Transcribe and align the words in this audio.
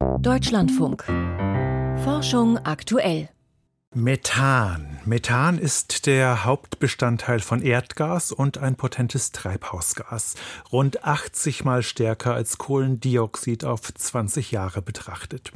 Deutschlandfunk. 0.00 1.04
Forschung 2.04 2.56
aktuell. 2.58 3.28
Methan. 3.94 4.98
Methan 5.04 5.58
ist 5.58 6.06
der 6.06 6.44
Hauptbestandteil 6.44 7.40
von 7.40 7.60
Erdgas 7.60 8.32
und 8.32 8.56
ein 8.56 8.76
potentes 8.76 9.32
Treibhausgas. 9.32 10.36
Rund 10.72 11.04
80 11.04 11.64
mal 11.64 11.82
stärker 11.82 12.32
als 12.32 12.56
Kohlendioxid 12.56 13.64
auf 13.64 13.92
20 13.92 14.50
Jahre 14.52 14.80
betrachtet. 14.80 15.52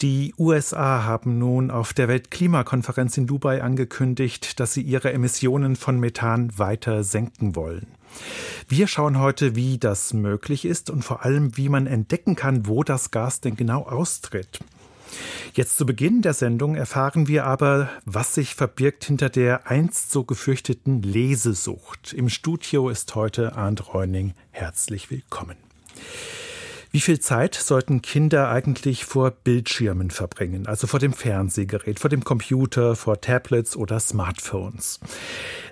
Die 0.00 0.32
USA 0.38 1.04
haben 1.04 1.38
nun 1.38 1.70
auf 1.70 1.92
der 1.92 2.08
Weltklimakonferenz 2.08 3.16
in 3.18 3.26
Dubai 3.26 3.62
angekündigt, 3.62 4.60
dass 4.60 4.74
sie 4.74 4.82
ihre 4.82 5.12
Emissionen 5.12 5.76
von 5.76 5.98
Methan 5.98 6.56
weiter 6.56 7.04
senken 7.04 7.56
wollen. 7.56 7.88
Wir 8.68 8.86
schauen 8.86 9.18
heute, 9.18 9.56
wie 9.56 9.78
das 9.78 10.12
möglich 10.12 10.64
ist 10.64 10.90
und 10.90 11.02
vor 11.02 11.24
allem, 11.24 11.56
wie 11.56 11.68
man 11.68 11.86
entdecken 11.86 12.36
kann, 12.36 12.66
wo 12.66 12.84
das 12.84 13.10
Gas 13.10 13.40
denn 13.40 13.56
genau 13.56 13.82
austritt. 13.82 14.60
Jetzt 15.54 15.76
zu 15.76 15.86
Beginn 15.86 16.22
der 16.22 16.34
Sendung 16.34 16.76
erfahren 16.76 17.26
wir 17.26 17.44
aber, 17.44 17.90
was 18.04 18.34
sich 18.34 18.54
verbirgt 18.54 19.04
hinter 19.04 19.28
der 19.28 19.68
einst 19.68 20.12
so 20.12 20.22
gefürchteten 20.24 21.02
Lesesucht. 21.02 22.12
Im 22.12 22.28
Studio 22.28 22.88
ist 22.88 23.14
heute 23.16 23.56
Arndt 23.56 23.92
Reuning. 23.92 24.34
Herzlich 24.52 25.10
willkommen. 25.10 25.56
Wie 26.92 27.00
viel 27.00 27.20
Zeit 27.20 27.54
sollten 27.54 28.02
Kinder 28.02 28.48
eigentlich 28.48 29.04
vor 29.04 29.30
Bildschirmen 29.30 30.10
verbringen, 30.10 30.66
also 30.66 30.88
vor 30.88 30.98
dem 30.98 31.12
Fernsehgerät, 31.12 32.00
vor 32.00 32.10
dem 32.10 32.24
Computer, 32.24 32.96
vor 32.96 33.20
Tablets 33.20 33.76
oder 33.76 34.00
Smartphones? 34.00 34.98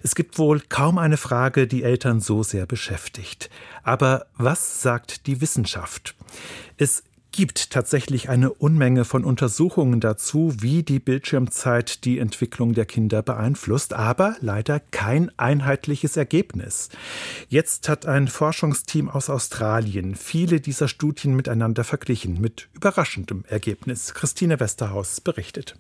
Es 0.04 0.14
gibt 0.14 0.38
wohl 0.38 0.60
kaum 0.60 0.96
eine 0.96 1.16
Frage, 1.16 1.66
die 1.66 1.82
Eltern 1.82 2.20
so 2.20 2.44
sehr 2.44 2.66
beschäftigt. 2.66 3.50
Aber 3.82 4.26
was 4.36 4.80
sagt 4.80 5.26
die 5.26 5.40
Wissenschaft? 5.40 6.14
Es 6.76 7.02
gibt 7.32 7.70
tatsächlich 7.70 8.28
eine 8.28 8.52
Unmenge 8.52 9.04
von 9.04 9.24
Untersuchungen 9.24 10.00
dazu, 10.00 10.54
wie 10.60 10.82
die 10.82 10.98
Bildschirmzeit 10.98 12.04
die 12.04 12.18
Entwicklung 12.18 12.74
der 12.74 12.86
Kinder 12.86 13.22
beeinflusst, 13.22 13.92
aber 13.92 14.36
leider 14.40 14.80
kein 14.80 15.30
einheitliches 15.38 16.16
Ergebnis. 16.16 16.88
Jetzt 17.48 17.88
hat 17.88 18.06
ein 18.06 18.28
Forschungsteam 18.28 19.08
aus 19.08 19.30
Australien 19.30 20.14
viele 20.14 20.60
dieser 20.60 20.88
Studien 20.88 21.34
miteinander 21.34 21.84
verglichen, 21.84 22.40
mit 22.40 22.68
überraschendem 22.72 23.44
Ergebnis. 23.48 24.14
Christine 24.14 24.60
Westerhaus 24.60 25.20
berichtet. 25.20 25.76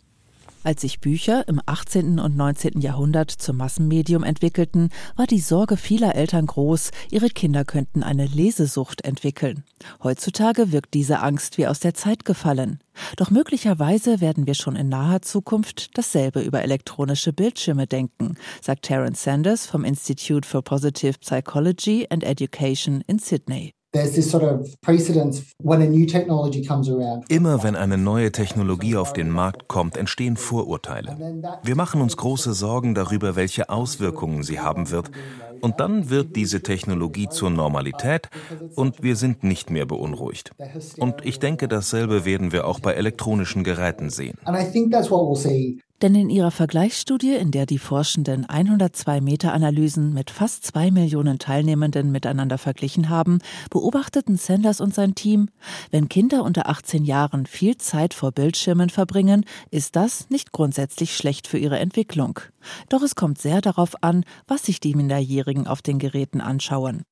Als 0.64 0.80
sich 0.80 1.00
Bücher 1.00 1.46
im 1.46 1.60
18. 1.64 2.18
und 2.18 2.36
19. 2.36 2.80
Jahrhundert 2.80 3.30
zum 3.30 3.56
Massenmedium 3.56 4.24
entwickelten, 4.24 4.90
war 5.16 5.26
die 5.26 5.38
Sorge 5.38 5.76
vieler 5.76 6.14
Eltern 6.14 6.46
groß, 6.46 6.90
ihre 7.10 7.28
Kinder 7.28 7.64
könnten 7.64 8.02
eine 8.02 8.26
Lesesucht 8.26 9.04
entwickeln. 9.04 9.62
Heutzutage 10.02 10.72
wirkt 10.72 10.94
diese 10.94 11.20
Angst 11.20 11.58
wie 11.58 11.66
aus 11.66 11.80
der 11.80 11.94
Zeit 11.94 12.24
gefallen. 12.24 12.80
Doch 13.16 13.30
möglicherweise 13.30 14.20
werden 14.20 14.46
wir 14.46 14.54
schon 14.54 14.74
in 14.74 14.88
naher 14.88 15.22
Zukunft 15.22 15.96
dasselbe 15.96 16.40
über 16.40 16.62
elektronische 16.62 17.32
Bildschirme 17.32 17.86
denken, 17.86 18.36
sagt 18.60 18.82
Terence 18.82 19.22
Sanders 19.22 19.66
vom 19.66 19.84
Institute 19.84 20.46
for 20.46 20.62
Positive 20.62 21.18
Psychology 21.20 22.06
and 22.10 22.24
Education 22.24 23.02
in 23.06 23.20
Sydney. 23.20 23.77
Immer 27.28 27.62
wenn 27.62 27.76
eine 27.76 27.96
neue 27.96 28.32
Technologie 28.32 28.96
auf 28.96 29.14
den 29.14 29.30
Markt 29.30 29.66
kommt, 29.68 29.96
entstehen 29.96 30.36
Vorurteile. 30.36 31.16
Wir 31.62 31.74
machen 31.74 32.02
uns 32.02 32.18
große 32.18 32.52
Sorgen 32.52 32.94
darüber, 32.94 33.34
welche 33.34 33.70
Auswirkungen 33.70 34.42
sie 34.42 34.60
haben 34.60 34.90
wird. 34.90 35.10
Und 35.60 35.80
dann 35.80 36.10
wird 36.10 36.36
diese 36.36 36.62
Technologie 36.62 37.28
zur 37.30 37.48
Normalität 37.50 38.28
und 38.74 39.02
wir 39.02 39.16
sind 39.16 39.42
nicht 39.42 39.70
mehr 39.70 39.86
beunruhigt. 39.86 40.52
Und 40.98 41.24
ich 41.24 41.38
denke, 41.38 41.66
dasselbe 41.66 42.26
werden 42.26 42.52
wir 42.52 42.66
auch 42.66 42.80
bei 42.80 42.92
elektronischen 42.92 43.64
Geräten 43.64 44.10
sehen. 44.10 44.36
Denn 46.00 46.14
in 46.14 46.30
ihrer 46.30 46.52
Vergleichsstudie, 46.52 47.34
in 47.34 47.50
der 47.50 47.66
die 47.66 47.78
Forschenden 47.78 48.48
102 48.48 49.20
Meta-Analysen 49.20 50.14
mit 50.14 50.30
fast 50.30 50.64
zwei 50.64 50.92
Millionen 50.92 51.40
Teilnehmenden 51.40 52.12
miteinander 52.12 52.56
verglichen 52.56 53.08
haben, 53.08 53.40
beobachteten 53.70 54.36
Sanders 54.36 54.80
und 54.80 54.94
sein 54.94 55.16
Team, 55.16 55.48
wenn 55.90 56.08
Kinder 56.08 56.44
unter 56.44 56.68
18 56.68 57.04
Jahren 57.04 57.46
viel 57.46 57.76
Zeit 57.78 58.14
vor 58.14 58.30
Bildschirmen 58.30 58.90
verbringen, 58.90 59.44
ist 59.72 59.96
das 59.96 60.30
nicht 60.30 60.52
grundsätzlich 60.52 61.16
schlecht 61.16 61.48
für 61.48 61.58
ihre 61.58 61.80
Entwicklung. 61.80 62.38
Doch 62.88 63.02
es 63.02 63.16
kommt 63.16 63.40
sehr 63.40 63.60
darauf 63.60 64.00
an, 64.00 64.24
was 64.46 64.66
sich 64.66 64.78
die 64.78 64.94
Minderjährigen 64.94 65.66
auf 65.66 65.82
den 65.82 65.98
Geräten 65.98 66.40
anschauen. 66.40 67.02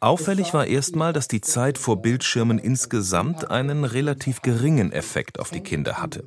Auffällig 0.00 0.52
war 0.52 0.66
erstmal, 0.66 1.12
dass 1.12 1.28
die 1.28 1.40
Zeit 1.40 1.78
vor 1.78 2.02
Bildschirmen 2.02 2.58
insgesamt 2.58 3.50
einen 3.50 3.84
relativ 3.84 4.42
geringen 4.42 4.92
Effekt 4.92 5.40
auf 5.40 5.50
die 5.50 5.60
Kinder 5.60 5.94
hatte. 5.94 6.24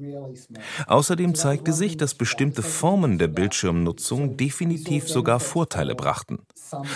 Außerdem 0.88 1.36
zeigte 1.36 1.74
sich, 1.74 1.98
dass 1.98 2.16
bestimmte 2.16 2.64
Formen 2.64 3.20
der 3.20 3.28
Bildschirmnutzung 3.28 4.38
definitiv 4.38 5.08
sogar 5.08 5.40
Vorteile 5.40 5.96
brachten. 5.96 6.40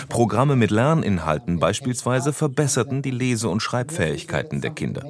Programme 0.08 0.56
mit 0.56 0.70
Lerninhalten 0.70 1.58
beispielsweise 1.58 2.32
verbesserten 2.32 3.02
die 3.02 3.10
Lese- 3.10 3.48
und 3.48 3.60
Schreibfähigkeiten 3.60 4.60
der 4.60 4.70
Kinder. 4.70 5.04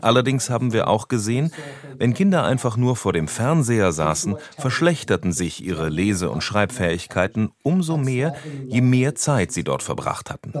Allerdings 0.00 0.50
haben 0.50 0.72
wir 0.72 0.88
auch 0.88 1.08
gesehen, 1.08 1.52
wenn 1.96 2.14
Kinder 2.14 2.44
einfach 2.44 2.76
nur 2.76 2.96
vor 2.96 3.12
dem 3.12 3.28
Fernseher 3.28 3.92
saßen, 3.92 4.36
verschlechterten 4.58 5.32
sich 5.32 5.64
ihre 5.64 5.88
Lese- 5.88 6.30
und 6.30 6.42
Schreibfähigkeiten 6.42 7.50
umso 7.62 7.96
mehr, 7.96 8.34
je 8.66 8.80
mehr 8.80 9.14
Zeit 9.14 9.52
sie 9.52 9.64
dort 9.64 9.82
verbracht 9.82 10.30
hatten. 10.30 10.52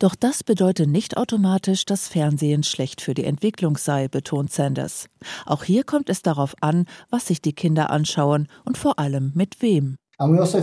Doch 0.00 0.16
das 0.16 0.42
bedeutet 0.42 0.88
nicht 0.88 1.16
automatisch, 1.16 1.84
dass 1.84 2.08
Fernsehen 2.08 2.62
schlecht 2.62 3.00
für 3.00 3.14
die 3.14 3.24
Entwicklung 3.24 3.76
sei, 3.76 4.08
betont 4.08 4.52
Sanders. 4.52 5.08
Auch 5.46 5.62
hier 5.64 5.84
kommt 5.84 6.10
es 6.10 6.20
darauf 6.20 6.54
an, 6.60 6.86
was 7.10 7.28
sich 7.28 7.40
die 7.40 7.52
Kinder 7.52 7.90
anschauen 7.90 8.48
und 8.64 8.76
vor 8.76 8.98
allem 8.98 9.32
mit 9.34 9.62
wem. 9.62 9.96
Also 10.24 10.58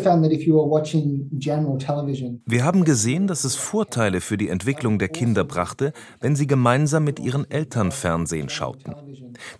Wir 2.46 2.64
haben 2.64 2.84
gesehen, 2.84 3.28
dass 3.28 3.44
es 3.44 3.56
Vorteile 3.56 4.22
für 4.22 4.38
die 4.38 4.50
Entwicklung 4.50 4.98
der 4.98 5.10
Kinder 5.10 5.44
brachte, 5.44 5.94
wenn 6.20 6.36
sie 6.36 6.48
gemeinsam 6.48 7.04
mit 7.04 7.20
ihren 7.20 7.50
Eltern 7.50 7.92
Fernsehen 7.92 8.50
schauten. 8.50 8.96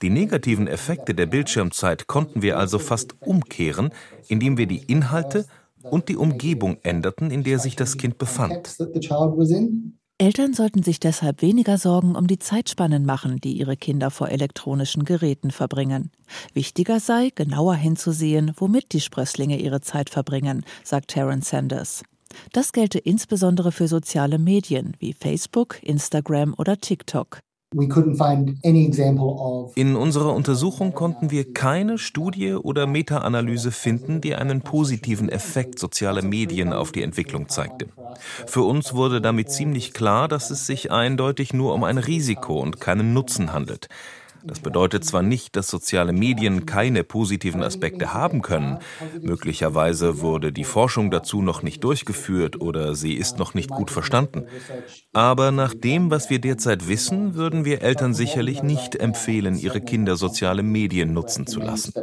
Die 0.02 0.10
negativen 0.10 0.68
Effekte 0.68 1.14
der 1.14 1.28
Bildschirmzeit 1.28 2.08
konnten 2.08 2.42
wir 2.42 2.58
also 2.58 2.80
fast 2.80 3.16
umkehren, 3.22 3.92
indem 4.28 4.58
wir 4.58 4.66
die 4.66 4.84
Inhalte 4.88 5.46
und 5.84 6.10
die 6.10 6.18
Umgebung 6.18 6.78
änderten, 6.84 7.32
in 7.32 7.44
der 7.44 7.60
sich 7.60 7.76
das 7.76 7.98
Kind 7.98 8.18
befand. 8.18 8.78
Eltern 10.22 10.54
sollten 10.54 10.84
sich 10.84 11.00
deshalb 11.00 11.42
weniger 11.42 11.80
Sorgen 11.80 12.16
um 12.16 12.28
die 12.28 12.38
Zeitspannen 12.38 13.08
machen, 13.08 13.42
die 13.42 13.54
ihre 13.54 13.76
Kinder 13.76 14.12
vor 14.12 14.30
elektronischen 14.30 15.04
Geräten 15.04 15.50
verbringen. 15.50 16.12
Wichtiger 16.54 17.00
sei, 17.00 17.32
genauer 17.34 17.74
hinzusehen, 17.74 18.52
womit 18.56 18.94
die 18.94 19.02
Sprösslinge 19.02 19.58
ihre 19.58 19.82
Zeit 19.82 20.12
verbringen, 20.12 20.64
sagt 20.84 21.08
Terence 21.08 21.50
Sanders. 21.50 22.04
Das 22.52 22.72
gelte 22.72 23.00
insbesondere 23.00 23.72
für 23.72 23.88
soziale 23.88 24.38
Medien 24.38 24.96
wie 25.00 25.14
Facebook, 25.14 25.82
Instagram 25.82 26.54
oder 26.56 26.78
TikTok. 26.78 27.40
In 29.76 29.96
unserer 29.96 30.34
Untersuchung 30.34 30.94
konnten 30.94 31.32
wir 31.32 31.54
keine 31.54 31.98
Studie 31.98 32.54
oder 32.56 32.86
Meta-Analyse 32.86 33.72
finden, 33.72 34.20
die 34.20 34.36
einen 34.36 34.60
positiven 34.60 35.30
Effekt 35.30 35.80
sozialer 35.80 36.22
Medien 36.22 36.74
auf 36.74 36.92
die 36.92 37.02
Entwicklung 37.02 37.48
zeigte. 37.48 37.88
Für 38.46 38.64
uns 38.64 38.94
wurde 38.94 39.22
damit 39.22 39.52
ziemlich 39.52 39.94
klar, 39.94 40.28
dass 40.28 40.52
es 40.52 40.66
sich 40.66 40.92
eindeutig 40.92 41.54
nur 41.54 41.74
um 41.74 41.86
ein 41.86 41.98
Risiko 41.98 42.60
und 42.60 42.82
keinen 42.82 43.14
Nutzen 43.14 43.54
handelt. 43.54 43.88
Das 44.44 44.60
bedeutet 44.60 45.06
zwar 45.06 45.22
nicht, 45.22 45.56
dass 45.56 45.68
soziale 45.68 46.14
Medien 46.14 46.66
keine 46.66 47.04
positiven 47.04 47.64
Aspekte 47.64 48.14
haben 48.14 48.42
können. 48.42 48.80
Möglicherweise 49.22 50.22
wurde 50.22 50.52
die 50.52 50.64
Forschung 50.64 51.12
dazu 51.12 51.42
noch 51.42 51.64
nicht 51.64 51.84
durchgeführt 51.84 52.60
oder 52.60 52.96
sie 52.96 53.14
ist 53.14 53.38
noch 53.38 53.54
nicht 53.54 53.70
gut 53.70 53.92
verstanden. 53.92 54.46
Aber 55.14 55.52
nach 55.52 55.74
dem, 55.74 56.12
was 56.12 56.30
wir 56.30 56.40
derzeit 56.40 56.88
wissen, 56.88 57.36
würden 57.36 57.66
wir 57.66 57.82
Eltern 57.82 58.14
sicherlich 58.14 58.64
nicht 58.64 58.96
empfehlen, 58.96 59.58
ihre 59.58 59.82
Kinder 59.82 60.16
soziale 60.16 60.64
Medien 60.64 61.14
nutzen 61.14 61.48
zu 61.48 61.60
lassen. 61.60 61.94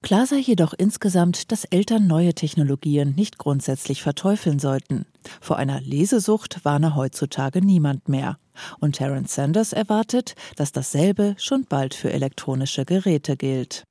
Klar 0.00 0.26
sei 0.26 0.36
jedoch 0.36 0.74
insgesamt, 0.74 1.50
dass 1.50 1.64
Eltern 1.64 2.06
neue 2.06 2.32
Technologien 2.32 3.14
nicht 3.16 3.36
grundsätzlich 3.36 4.02
verteufeln 4.02 4.60
sollten. 4.60 5.06
Vor 5.40 5.56
einer 5.56 5.80
Lesesucht 5.80 6.64
warne 6.64 6.94
heutzutage 6.94 7.64
niemand 7.64 8.08
mehr. 8.08 8.38
Und 8.80 8.96
Terence 8.96 9.34
Sanders 9.34 9.72
erwartet, 9.72 10.34
dass 10.56 10.72
dasselbe 10.72 11.34
schon 11.38 11.64
bald 11.68 11.94
für 11.94 12.12
elektronische 12.12 12.84
Geräte 12.84 13.36
gilt. 13.36 13.84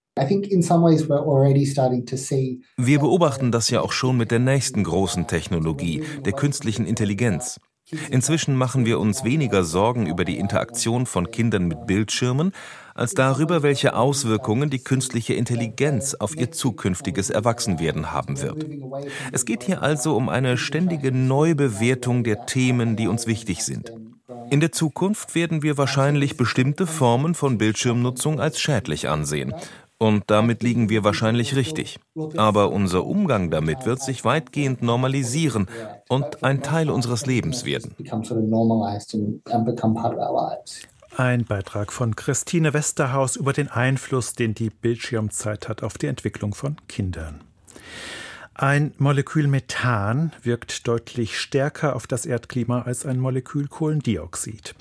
Wir 2.77 2.99
beobachten 2.99 3.51
das 3.51 3.69
ja 3.69 3.81
auch 3.81 3.91
schon 3.91 4.17
mit 4.17 4.31
der 4.31 4.39
nächsten 4.39 4.83
großen 4.83 5.27
Technologie, 5.27 6.03
der 6.25 6.33
künstlichen 6.33 6.87
Intelligenz. 6.87 7.59
Inzwischen 8.09 8.55
machen 8.55 8.85
wir 8.85 8.99
uns 8.99 9.23
weniger 9.23 9.63
Sorgen 9.63 10.07
über 10.07 10.25
die 10.25 10.37
Interaktion 10.37 11.05
von 11.05 11.31
Kindern 11.31 11.67
mit 11.67 11.85
Bildschirmen, 11.87 12.51
als 12.97 13.13
darüber, 13.13 13.63
welche 13.63 13.95
Auswirkungen 13.95 14.69
die 14.69 14.79
künstliche 14.79 15.33
Intelligenz 15.33 16.15
auf 16.15 16.35
ihr 16.35 16.51
zukünftiges 16.51 17.29
Erwachsenwerden 17.29 18.11
haben 18.11 18.41
wird. 18.41 18.65
Es 19.31 19.45
geht 19.45 19.63
hier 19.63 19.81
also 19.81 20.15
um 20.15 20.29
eine 20.29 20.57
ständige 20.57 21.11
Neubewertung 21.11 22.23
der 22.23 22.45
Themen, 22.45 22.95
die 22.95 23.07
uns 23.07 23.27
wichtig 23.27 23.63
sind. 23.63 23.91
In 24.49 24.59
der 24.59 24.71
Zukunft 24.71 25.35
werden 25.35 25.61
wir 25.61 25.77
wahrscheinlich 25.77 26.37
bestimmte 26.37 26.87
Formen 26.87 27.35
von 27.35 27.57
Bildschirmnutzung 27.57 28.39
als 28.39 28.59
schädlich 28.59 29.07
ansehen. 29.09 29.53
Und 29.99 30.25
damit 30.27 30.61
liegen 30.61 30.89
wir 30.89 31.03
wahrscheinlich 31.03 31.55
richtig. 31.55 31.99
Aber 32.35 32.71
unser 32.71 33.05
Umgang 33.05 33.49
damit 33.49 33.85
wird 33.85 34.01
sich 34.01 34.23
weitgehend 34.23 34.83
normalisieren 34.83 35.67
und 36.07 36.43
ein 36.43 36.61
Teil 36.61 36.91
unseres 36.91 37.25
Lebens 37.25 37.65
werden. 37.65 37.95
Ein 41.17 41.45
Beitrag 41.45 41.91
von 41.91 42.15
Christine 42.15 42.75
Westerhaus 42.75 43.37
über 43.37 43.51
den 43.51 43.69
Einfluss, 43.69 44.33
den 44.33 44.53
die 44.53 44.69
Bildschirmzeit 44.69 45.67
hat 45.67 45.81
auf 45.81 45.97
die 45.97 46.05
Entwicklung 46.05 46.53
von 46.53 46.77
Kindern. 46.87 47.41
Ein 48.53 48.93
Molekül 48.99 49.47
Methan 49.47 50.31
wirkt 50.43 50.87
deutlich 50.87 51.39
stärker 51.39 51.95
auf 51.95 52.05
das 52.05 52.27
Erdklima 52.27 52.83
als 52.83 53.03
ein 53.03 53.19
Molekül 53.19 53.67
Kohlendioxid. 53.67 54.75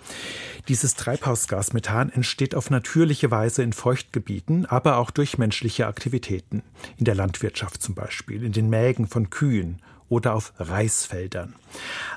Dieses 0.68 0.94
Treibhausgas 0.94 1.72
Methan 1.72 2.10
entsteht 2.10 2.54
auf 2.54 2.68
natürliche 2.68 3.30
Weise 3.30 3.62
in 3.62 3.72
Feuchtgebieten, 3.72 4.66
aber 4.66 4.98
auch 4.98 5.10
durch 5.10 5.38
menschliche 5.38 5.86
Aktivitäten. 5.86 6.62
In 6.98 7.06
der 7.06 7.14
Landwirtschaft 7.14 7.82
zum 7.82 7.94
Beispiel, 7.94 8.44
in 8.44 8.52
den 8.52 8.68
Mägen 8.68 9.06
von 9.06 9.30
Kühen 9.30 9.80
oder 10.08 10.34
auf 10.34 10.52
Reisfeldern. 10.58 11.54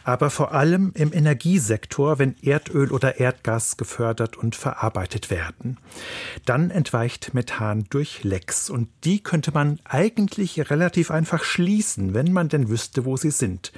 Aber 0.03 0.30
vor 0.30 0.53
allem 0.53 0.91
im 0.95 1.12
Energiesektor, 1.13 2.19
wenn 2.19 2.36
Erdöl 2.41 2.91
oder 2.91 3.19
Erdgas 3.19 3.77
gefördert 3.77 4.38
und 4.38 4.56
verarbeitet 4.56 5.30
werden. 5.30 5.77
Dann 6.45 6.71
entweicht 6.71 7.33
Methan 7.33 7.86
durch 7.89 8.24
Lecks 8.24 8.69
und 8.69 8.89
die 9.03 9.21
könnte 9.21 9.51
man 9.51 9.80
eigentlich 9.83 10.69
relativ 10.69 11.12
einfach 11.12 11.44
schließen, 11.44 12.13
wenn 12.13 12.31
man 12.31 12.50
denn 12.50 12.69
wüsste, 12.69 13.06
wo 13.06 13.18
sie 13.18 13.31
sind. 13.31 13.71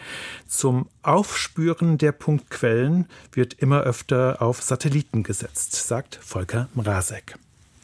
Zum 0.47 0.87
Aufspüren 1.01 1.97
der 1.97 2.11
Punktquellen 2.11 3.07
wird 3.31 3.53
immer 3.55 3.81
öfter 3.81 4.41
auf 4.41 4.61
Satelliten 4.61 5.23
gesetzt, 5.23 5.73
sagt 5.73 6.15
Volker 6.15 6.69
Mrazek. 6.75 7.35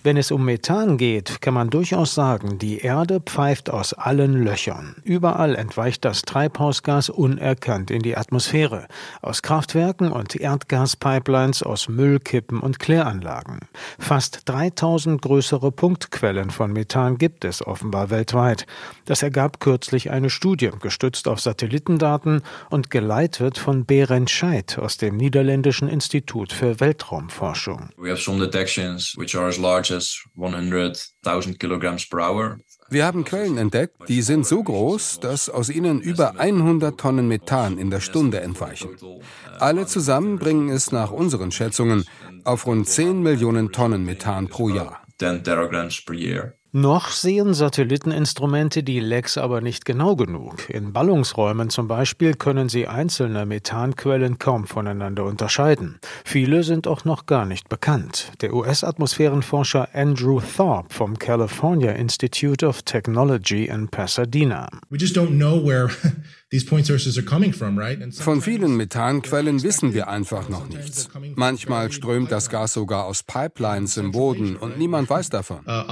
Wenn 0.07 0.15
es 0.15 0.31
um 0.31 0.45
Methan 0.45 0.97
geht, 0.97 1.41
kann 1.41 1.53
man 1.53 1.69
durchaus 1.69 2.15
sagen, 2.15 2.59
die 2.59 2.79
Erde 2.79 3.19
pfeift 3.19 3.69
aus 3.69 3.91
allen 3.91 4.41
Löchern. 4.41 4.95
Überall 5.03 5.53
entweicht 5.53 6.05
das 6.05 6.21
Treibhausgas 6.21 7.09
unerkannt 7.09 7.91
in 7.91 8.01
die 8.01 8.15
Atmosphäre. 8.15 8.87
Aus 9.21 9.41
Kraftwerken 9.41 10.13
und 10.13 10.33
Erdgaspipelines, 10.37 11.61
aus 11.61 11.89
Müllkippen 11.89 12.61
und 12.61 12.79
Kläranlagen. 12.79 13.59
Fast 13.99 14.47
3000 14.47 15.21
größere 15.21 15.73
Punktquellen 15.73 16.51
von 16.51 16.71
Methan 16.71 17.17
gibt 17.17 17.43
es 17.43 17.67
offenbar 17.67 18.09
weltweit. 18.09 18.65
Das 19.03 19.23
ergab 19.23 19.59
kürzlich 19.59 20.09
eine 20.09 20.29
Studie, 20.29 20.71
gestützt 20.79 21.27
auf 21.27 21.41
Satellitendaten 21.41 22.43
und 22.69 22.91
geleitet 22.91 23.57
von 23.57 23.83
Berend 23.83 24.29
Scheidt 24.29 24.79
aus 24.79 24.95
dem 24.95 25.17
Niederländischen 25.17 25.89
Institut 25.89 26.53
für 26.53 26.79
Weltraumforschung. 26.79 27.89
We 27.97 28.09
have 28.09 28.21
some 28.21 28.39
detections 28.39 29.13
which 29.17 29.35
are 29.35 29.49
as 29.49 29.57
large 29.57 29.93
as 29.93 29.96
100,000 30.35 31.59
kilograms 31.59 32.07
per 32.07 32.19
hour. 32.19 32.57
Wir 32.89 33.05
haben 33.05 33.25
Quellen 33.25 33.57
entdeckt, 33.57 33.97
die 34.07 34.21
sind 34.21 34.45
so 34.45 34.63
groß, 34.63 35.19
dass 35.19 35.49
aus 35.49 35.69
ihnen 35.69 35.99
über 35.99 36.39
100 36.39 36.97
Tonnen 36.97 37.27
Methan 37.27 37.77
in 37.77 37.89
der 37.89 37.99
Stunde 37.99 38.39
entweichen. 38.39 38.89
Alle 39.59 39.85
zusammen 39.85 40.39
bringen 40.39 40.69
es 40.69 40.91
nach 40.91 41.11
unseren 41.11 41.51
Schätzungen 41.51 42.05
auf 42.45 42.65
rund 42.65 42.87
10 42.87 43.21
Millionen 43.21 43.71
Tonnen 43.73 44.05
Methan 44.05 44.47
pro 44.47 44.69
Jahr. 44.69 45.01
10 46.77 46.83
teragrams 46.83 46.83
per 46.83 46.83
year. 46.83 46.87
Noch 46.87 47.09
sehen 47.09 47.53
Satelliteninstrumente 47.53 48.83
die 48.83 48.99
Lecks 48.99 49.37
aber 49.37 49.61
nicht 49.61 49.85
genau 49.85 50.15
genug. 50.15 50.69
In 50.69 50.93
Ballungsräumen 50.93 51.69
zum 51.69 51.87
Beispiel 51.87 52.35
können 52.35 52.69
sie 52.69 52.87
einzelne 52.87 53.45
Methanquellen 53.45 54.37
kaum 54.37 54.67
voneinander 54.67 55.25
unterscheiden. 55.25 55.99
Viele 56.23 56.63
sind 56.63 56.87
auch 56.87 57.03
noch 57.03 57.25
gar 57.25 57.45
nicht 57.45 57.67
bekannt. 57.67 58.31
Der 58.41 58.53
US-Atmosphärenforscher 58.53 59.89
Andrew 59.93 60.39
Thorpe 60.39 60.93
vom 60.93 61.17
California 61.17 61.93
Institute 61.93 62.65
of 62.65 62.83
Technology 62.83 63.65
in 63.65 63.87
Pasadena. 63.87 64.69
We 64.89 64.97
just 64.97 65.17
don't 65.17 65.37
know 65.37 65.59
where 65.65 65.89
Von 66.49 68.41
vielen 68.41 68.77
Methanquellen 68.77 69.63
wissen 69.63 69.93
wir 69.93 70.07
einfach 70.07 70.47
noch 70.47 70.69
nichts. 70.69 71.09
Manchmal 71.35 71.91
strömt 71.91 72.31
das 72.31 72.49
Gas 72.49 72.71
sogar 72.71 73.03
aus 73.05 73.23
Pipelines 73.23 73.97
im 73.97 74.11
Boden 74.13 74.55
und 74.55 74.77
niemand 74.77 75.09
weiß 75.09 75.29
davon. 75.29 75.59
Uh, 75.67 75.83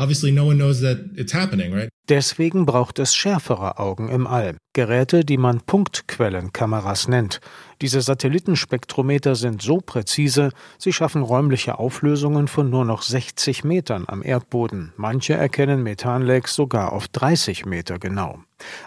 Deswegen 2.08 2.66
braucht 2.66 3.00
es 3.00 3.16
schärfere 3.16 3.80
Augen 3.80 4.08
im 4.08 4.28
All. 4.28 4.56
Geräte, 4.72 5.26
die 5.26 5.38
man 5.38 5.60
Punktquellenkameras 5.60 7.10
nennt. 7.10 7.42
Diese 7.82 8.02
Satellitenspektrometer 8.02 9.36
sind 9.36 9.62
so 9.62 9.78
präzise, 9.78 10.52
sie 10.78 10.94
schaffen 10.94 11.22
räumliche 11.22 11.78
Auflösungen 11.80 12.48
von 12.48 12.70
nur 12.70 12.86
noch 12.86 13.02
60 13.02 13.64
Metern 13.64 14.06
am 14.08 14.24
Erdboden. 14.24 14.94
Manche 14.98 15.34
erkennen 15.34 15.84
Methanlecks 15.84 16.56
sogar 16.56 16.94
auf 16.94 17.08
30 17.08 17.66
Meter 17.66 18.00
genau. 18.00 18.40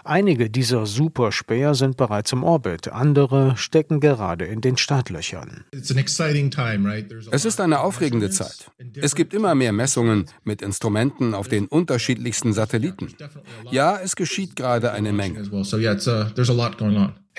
Einige 0.03 0.49
dieser 0.49 0.85
Superspäher 0.85 1.75
sind 1.75 1.95
bereits 1.97 2.31
im 2.31 2.43
Orbit, 2.43 2.87
andere 2.87 3.55
stecken 3.55 3.99
gerade 3.99 4.45
in 4.45 4.61
den 4.61 4.77
Startlöchern. 4.77 5.65
Es 5.71 7.45
ist 7.45 7.61
eine 7.61 7.79
aufregende 7.81 8.29
Zeit. 8.31 8.71
Es 8.95 9.15
gibt 9.15 9.33
immer 9.33 9.53
mehr 9.55 9.71
Messungen 9.71 10.25
mit 10.43 10.61
Instrumenten 10.61 11.33
auf 11.35 11.47
den 11.47 11.67
unterschiedlichsten 11.67 12.53
Satelliten. 12.53 13.13
Ja, 13.71 13.99
es 13.99 14.15
geschieht 14.15 14.55
gerade 14.55 14.91
eine 14.91 15.13
Menge. 15.13 15.43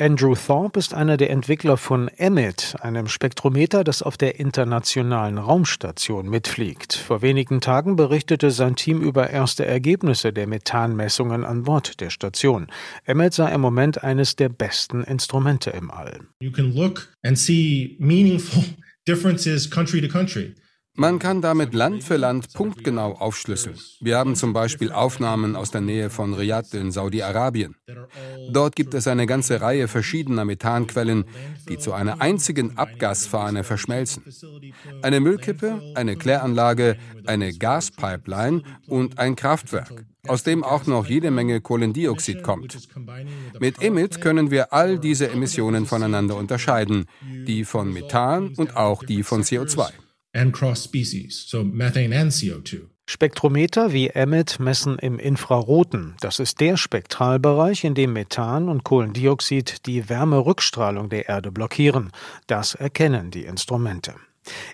Andrew 0.00 0.34
Thorpe 0.34 0.78
ist 0.78 0.94
einer 0.94 1.18
der 1.18 1.28
Entwickler 1.28 1.76
von 1.76 2.08
EMIT, 2.08 2.76
einem 2.80 3.06
Spektrometer, 3.06 3.84
das 3.84 4.00
auf 4.00 4.16
der 4.16 4.40
Internationalen 4.40 5.36
Raumstation 5.36 6.26
mitfliegt. 6.26 6.94
Vor 6.94 7.20
wenigen 7.20 7.60
Tagen 7.60 7.96
berichtete 7.96 8.50
sein 8.50 8.76
Team 8.76 9.02
über 9.02 9.28
erste 9.28 9.66
Ergebnisse 9.66 10.32
der 10.32 10.46
Methanmessungen 10.46 11.44
an 11.44 11.64
Bord 11.64 12.00
der 12.00 12.08
Station. 12.08 12.68
EMIT 13.04 13.34
sei 13.34 13.52
im 13.52 13.60
Moment 13.60 14.02
eines 14.02 14.36
der 14.36 14.48
besten 14.48 15.04
Instrumente 15.04 15.68
im 15.68 15.90
All. 15.90 16.20
You 16.40 16.50
can 16.50 16.72
look 16.74 17.14
and 17.22 17.38
see 17.38 17.98
meaningful 18.00 18.64
differences 19.06 19.70
country 19.70 20.00
to 20.00 20.08
country. 20.08 20.54
Man 21.00 21.18
kann 21.18 21.40
damit 21.40 21.72
Land 21.72 22.04
für 22.04 22.18
Land 22.18 22.52
punktgenau 22.52 23.12
aufschlüsseln. 23.12 23.78
Wir 24.00 24.18
haben 24.18 24.36
zum 24.36 24.52
Beispiel 24.52 24.92
Aufnahmen 24.92 25.56
aus 25.56 25.70
der 25.70 25.80
Nähe 25.80 26.10
von 26.10 26.34
Riyadh 26.34 26.74
in 26.76 26.92
Saudi-Arabien. 26.92 27.74
Dort 28.52 28.76
gibt 28.76 28.92
es 28.92 29.08
eine 29.08 29.24
ganze 29.24 29.62
Reihe 29.62 29.88
verschiedener 29.88 30.44
Methanquellen, 30.44 31.24
die 31.70 31.78
zu 31.78 31.94
einer 31.94 32.20
einzigen 32.20 32.76
Abgasfahne 32.76 33.64
verschmelzen. 33.64 34.24
Eine 35.00 35.20
Müllkippe, 35.20 35.80
eine 35.94 36.16
Kläranlage, 36.16 36.98
eine 37.24 37.54
Gaspipeline 37.54 38.62
und 38.86 39.18
ein 39.18 39.36
Kraftwerk, 39.36 40.04
aus 40.28 40.42
dem 40.42 40.62
auch 40.62 40.84
noch 40.84 41.06
jede 41.06 41.30
Menge 41.30 41.62
Kohlendioxid 41.62 42.42
kommt. 42.42 42.76
Mit 43.58 43.82
EMIT 43.82 44.20
können 44.20 44.50
wir 44.50 44.74
all 44.74 44.98
diese 44.98 45.30
Emissionen 45.30 45.86
voneinander 45.86 46.36
unterscheiden, 46.36 47.06
die 47.22 47.64
von 47.64 47.90
Methan 47.90 48.52
und 48.58 48.76
auch 48.76 49.02
die 49.02 49.22
von 49.22 49.44
CO2 49.44 49.92
and 50.34 50.52
cross 50.52 50.82
species, 50.82 51.44
so 51.48 51.64
methane 51.64 52.12
and 52.12 52.30
CO2. 52.30 52.82
Spektrometer 53.06 53.92
wie 53.92 54.08
EMIT 54.08 54.60
messen 54.60 54.96
im 54.98 55.18
Infraroten. 55.18 56.14
Das 56.20 56.38
ist 56.38 56.60
der 56.60 56.76
Spektralbereich, 56.76 57.82
in 57.82 57.94
dem 57.94 58.12
Methan 58.12 58.68
und 58.68 58.84
Kohlendioxid 58.84 59.86
die 59.86 60.08
Wärmerückstrahlung 60.08 61.08
der 61.08 61.28
Erde 61.28 61.50
blockieren. 61.50 62.12
Das 62.46 62.76
erkennen 62.76 63.32
die 63.32 63.46
Instrumente. 63.46 64.14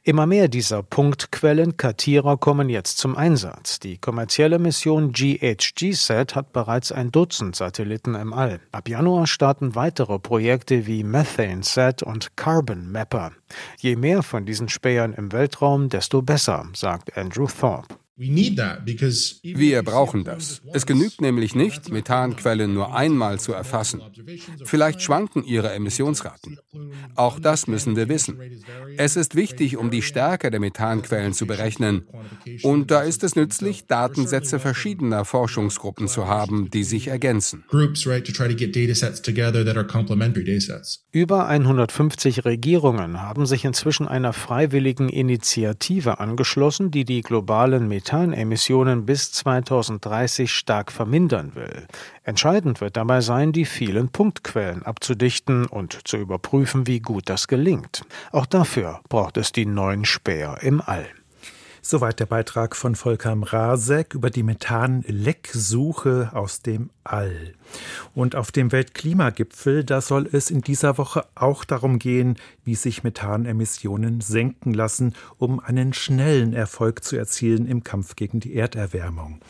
Immer 0.04 0.26
mehr 0.26 0.49
dieser 0.49 0.82
Punktquellen 0.82 1.76
Kartierer 1.76 2.37
kommen 2.37 2.68
jetzt 2.68 2.99
zum 2.99 3.16
Einsatz. 3.16 3.80
Die 3.80 3.99
kommerzielle 3.99 4.58
Mission 4.58 5.12
GHGSat 5.12 6.35
hat 6.35 6.52
bereits 6.52 6.92
ein 6.92 7.11
Dutzend 7.11 7.56
Satelliten 7.56 8.14
im 8.14 8.32
All. 8.32 8.61
Ab 8.73 8.88
Januar 8.88 9.26
starten 9.26 9.75
weitere 9.75 10.18
Projekte 10.18 10.87
wie 10.87 11.02
MethaneSat 11.02 12.02
und 12.02 12.37
Carbon 12.37 12.90
Mapper. 12.90 13.32
Je 13.78 13.96
mehr 13.96 14.23
von 14.23 14.46
diesen 14.46 14.68
Spähern 14.68 15.12
im 15.12 15.32
Weltraum, 15.32 15.88
desto 15.88 16.23
besser, 16.23 16.66
sagt 16.75 17.16
Andrew 17.16 17.46
Thorpe. 17.46 17.96
Wir 18.18 19.82
brauchen 19.82 20.25
das. 20.25 20.62
Es 20.73 20.87
genügt 20.87 21.20
nämlich 21.20 21.54
nicht, 21.54 21.90
Methanquellen 21.90 22.73
nur 22.73 22.96
einmal 22.96 23.38
zu 23.38 23.52
erfassen. 23.52 24.00
Vielleicht 24.64 25.02
schwanken 25.02 25.44
ihre 25.44 25.70
Emissionsraten. 25.73 26.58
Auch 27.14 27.38
das 27.38 27.66
müssen 27.66 27.94
wir 27.94 28.08
wissen. 28.08 28.40
Es 28.96 29.16
ist 29.16 29.35
wichtig, 29.35 29.76
um 29.76 29.90
die 29.90 30.00
Stärke 30.00 30.50
der 30.50 30.61
Methanquellen 30.61 31.35
zu 31.35 31.46
berechnen. 31.46 32.06
Und 32.62 32.90
da 32.90 33.02
ist 33.02 33.23
es 33.23 33.37
nützlich, 33.37 33.87
Datensätze 33.87 34.61
verschiedener 34.61 35.26
Forschungsgruppen 35.26 36.08
zu 36.08 36.26
haben, 36.26 36.70
die 36.70 36.85
sich 36.85 37.08
ergänzen. 37.08 37.64
Über 41.12 41.49
150 41.49 42.44
Regierungen 42.46 43.20
haben 43.20 43.46
sich 43.46 43.64
inzwischen 43.66 44.08
einer 44.08 44.32
freiwilligen 44.32 45.11
Initiative 45.11 46.18
angeschlossen, 46.18 46.90
die 46.90 47.04
die 47.04 47.20
globalen 47.20 47.88
Methan 47.88 48.05
Methanemissionen 48.06 49.04
bis 49.04 49.32
2030 49.32 50.52
stark 50.52 50.92
vermindern 50.92 51.56
will. 51.56 51.88
Entscheidend 52.22 52.80
wird 52.80 52.96
dabei 52.96 53.20
sein, 53.20 53.50
die 53.50 53.64
vielen 53.64 54.10
Punktquellen 54.10 54.84
abzudichten 54.84 55.66
und 55.66 56.06
zu 56.06 56.16
überprüfen, 56.16 56.86
wie 56.86 57.00
gut 57.00 57.28
das 57.28 57.48
gelingt. 57.48 58.04
Auch 58.30 58.46
dafür 58.46 59.00
braucht 59.08 59.36
es 59.38 59.50
die 59.50 59.66
neuen 59.66 60.04
Späher 60.04 60.58
im 60.62 60.80
All. 60.80 61.08
Soweit 61.88 62.19
der 62.19 62.26
Beitrag 62.26 62.75
von 62.75 62.97
Volker 62.97 63.37
Mrazek 63.37 64.12
über 64.14 64.28
die 64.28 64.43
Methanlecksuche 64.43 66.31
aus 66.33 66.61
dem 66.61 66.90
All. 67.05 67.55
Und 68.14 68.35
auf 68.35 68.50
dem 68.50 68.73
Weltklimagipfel, 68.73 69.85
da 69.85 70.00
soll 70.00 70.28
es 70.33 70.50
in 70.50 70.62
dieser 70.62 70.99
Woche 70.99 71.25
auch 71.37 71.64
darum 71.64 72.00
gehen, 72.00 72.37
wie 72.64 72.75
sich 72.75 73.05
Methanemissionen 73.05 74.21
senken 74.21 74.75
lassen, 74.75 75.14
um 75.38 75.61
einen 75.61 75.93
schnellen 75.93 76.52
Erfolg 76.55 77.05
zu 77.05 77.16
erzielen 77.16 77.66
im 77.66 77.85
Kampf 77.85 78.16
gegen 78.16 78.40
die 78.40 78.55
Erderwärmung. 78.55 79.40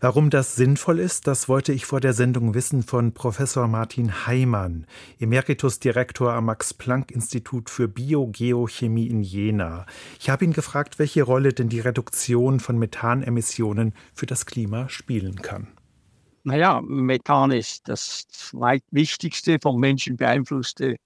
Warum 0.00 0.30
das 0.30 0.54
sinnvoll 0.54 1.00
ist, 1.00 1.26
das 1.26 1.48
wollte 1.48 1.72
ich 1.72 1.86
vor 1.86 2.00
der 2.00 2.12
Sendung 2.12 2.54
wissen 2.54 2.84
von 2.84 3.12
Professor 3.12 3.66
Martin 3.66 4.26
Heimann, 4.26 4.86
Emeritusdirektor 5.18 6.32
am 6.32 6.44
Max-Planck-Institut 6.44 7.70
für 7.70 7.88
Biogeochemie 7.88 9.08
in 9.08 9.22
Jena. 9.22 9.86
Ich 10.20 10.30
habe 10.30 10.44
ihn 10.44 10.52
gefragt, 10.52 11.00
welche 11.00 11.24
Rolle 11.24 11.52
denn 11.52 11.71
die 11.72 11.80
Reduktion 11.80 12.60
von 12.60 12.78
Methanemissionen 12.78 13.94
für 14.14 14.26
das 14.26 14.46
Klima 14.46 14.88
spielen 14.88 15.36
kann. 15.36 15.68
Naja, 16.44 16.80
Methan 16.82 17.50
ist 17.50 17.88
das 17.88 18.26
zweitwichtigste 18.28 19.58
vom 19.60 19.80
Menschen 19.80 20.16
beeinflusste 20.16 20.96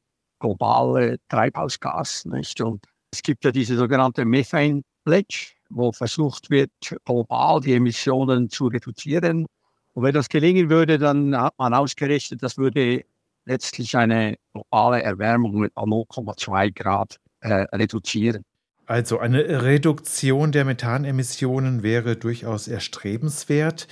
globale 0.40 1.18
Treibhausgas. 1.28 2.24
Nicht? 2.24 2.60
Und 2.60 2.84
es 3.12 3.22
gibt 3.22 3.44
ja 3.44 3.52
diese 3.52 3.76
sogenannte 3.76 4.24
Methane 4.24 4.82
Pledge, 5.04 5.52
wo 5.70 5.92
versucht 5.92 6.50
wird, 6.50 6.70
global 7.04 7.60
die 7.60 7.74
Emissionen 7.74 8.50
zu 8.50 8.66
reduzieren. 8.66 9.46
Und 9.94 10.02
wenn 10.02 10.14
das 10.14 10.28
gelingen 10.28 10.68
würde, 10.68 10.98
dann 10.98 11.36
hat 11.36 11.54
man 11.58 11.74
ausgerechnet, 11.74 12.42
das 12.42 12.58
würde 12.58 13.04
letztlich 13.44 13.96
eine 13.96 14.36
globale 14.52 15.02
Erwärmung 15.02 15.60
mit 15.60 15.72
0,2 15.74 16.74
Grad 16.74 17.18
äh, 17.40 17.66
reduzieren. 17.72 18.44
Also 18.86 19.18
eine 19.18 19.62
Reduktion 19.62 20.52
der 20.52 20.64
Methanemissionen 20.64 21.82
wäre 21.82 22.16
durchaus 22.16 22.68
erstrebenswert. 22.68 23.88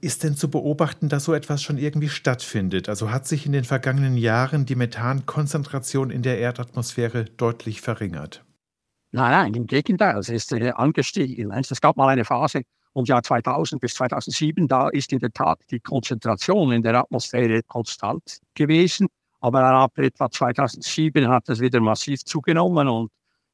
Ist 0.00 0.24
denn 0.24 0.36
zu 0.36 0.50
beobachten, 0.50 1.08
dass 1.08 1.24
so 1.24 1.32
etwas 1.32 1.62
schon 1.62 1.78
irgendwie 1.78 2.08
stattfindet? 2.08 2.88
Also 2.88 3.10
hat 3.10 3.26
sich 3.26 3.46
in 3.46 3.52
den 3.52 3.64
vergangenen 3.64 4.16
Jahren 4.16 4.66
die 4.66 4.74
Methankonzentration 4.74 6.10
in 6.10 6.22
der 6.22 6.38
Erdatmosphäre 6.38 7.24
deutlich 7.24 7.80
verringert? 7.80 8.44
Nein, 9.12 9.30
nein, 9.30 9.54
im 9.54 9.66
Gegenteil, 9.66 10.18
es 10.18 10.28
ist 10.28 10.52
äh, 10.52 10.70
angestiegen. 10.70 11.52
Es 11.52 11.80
gab 11.80 11.96
mal 11.96 12.08
eine 12.08 12.24
Phase 12.24 12.62
um 12.92 13.04
Jahr 13.04 13.22
2000 13.22 13.80
bis 13.80 13.94
2007, 13.94 14.68
da 14.68 14.88
ist 14.88 15.12
in 15.12 15.18
der 15.18 15.30
Tat 15.30 15.60
die 15.70 15.80
Konzentration 15.80 16.72
in 16.72 16.82
der 16.82 16.94
Atmosphäre 16.96 17.62
konstant 17.62 18.40
gewesen. 18.54 19.08
Aber 19.40 19.62
ab 19.62 19.98
etwa 19.98 20.30
2007 20.30 21.28
hat 21.28 21.48
es 21.48 21.60
wieder 21.60 21.80
massiv 21.80 22.24
zugenommen 22.24 22.88
und 22.88 23.10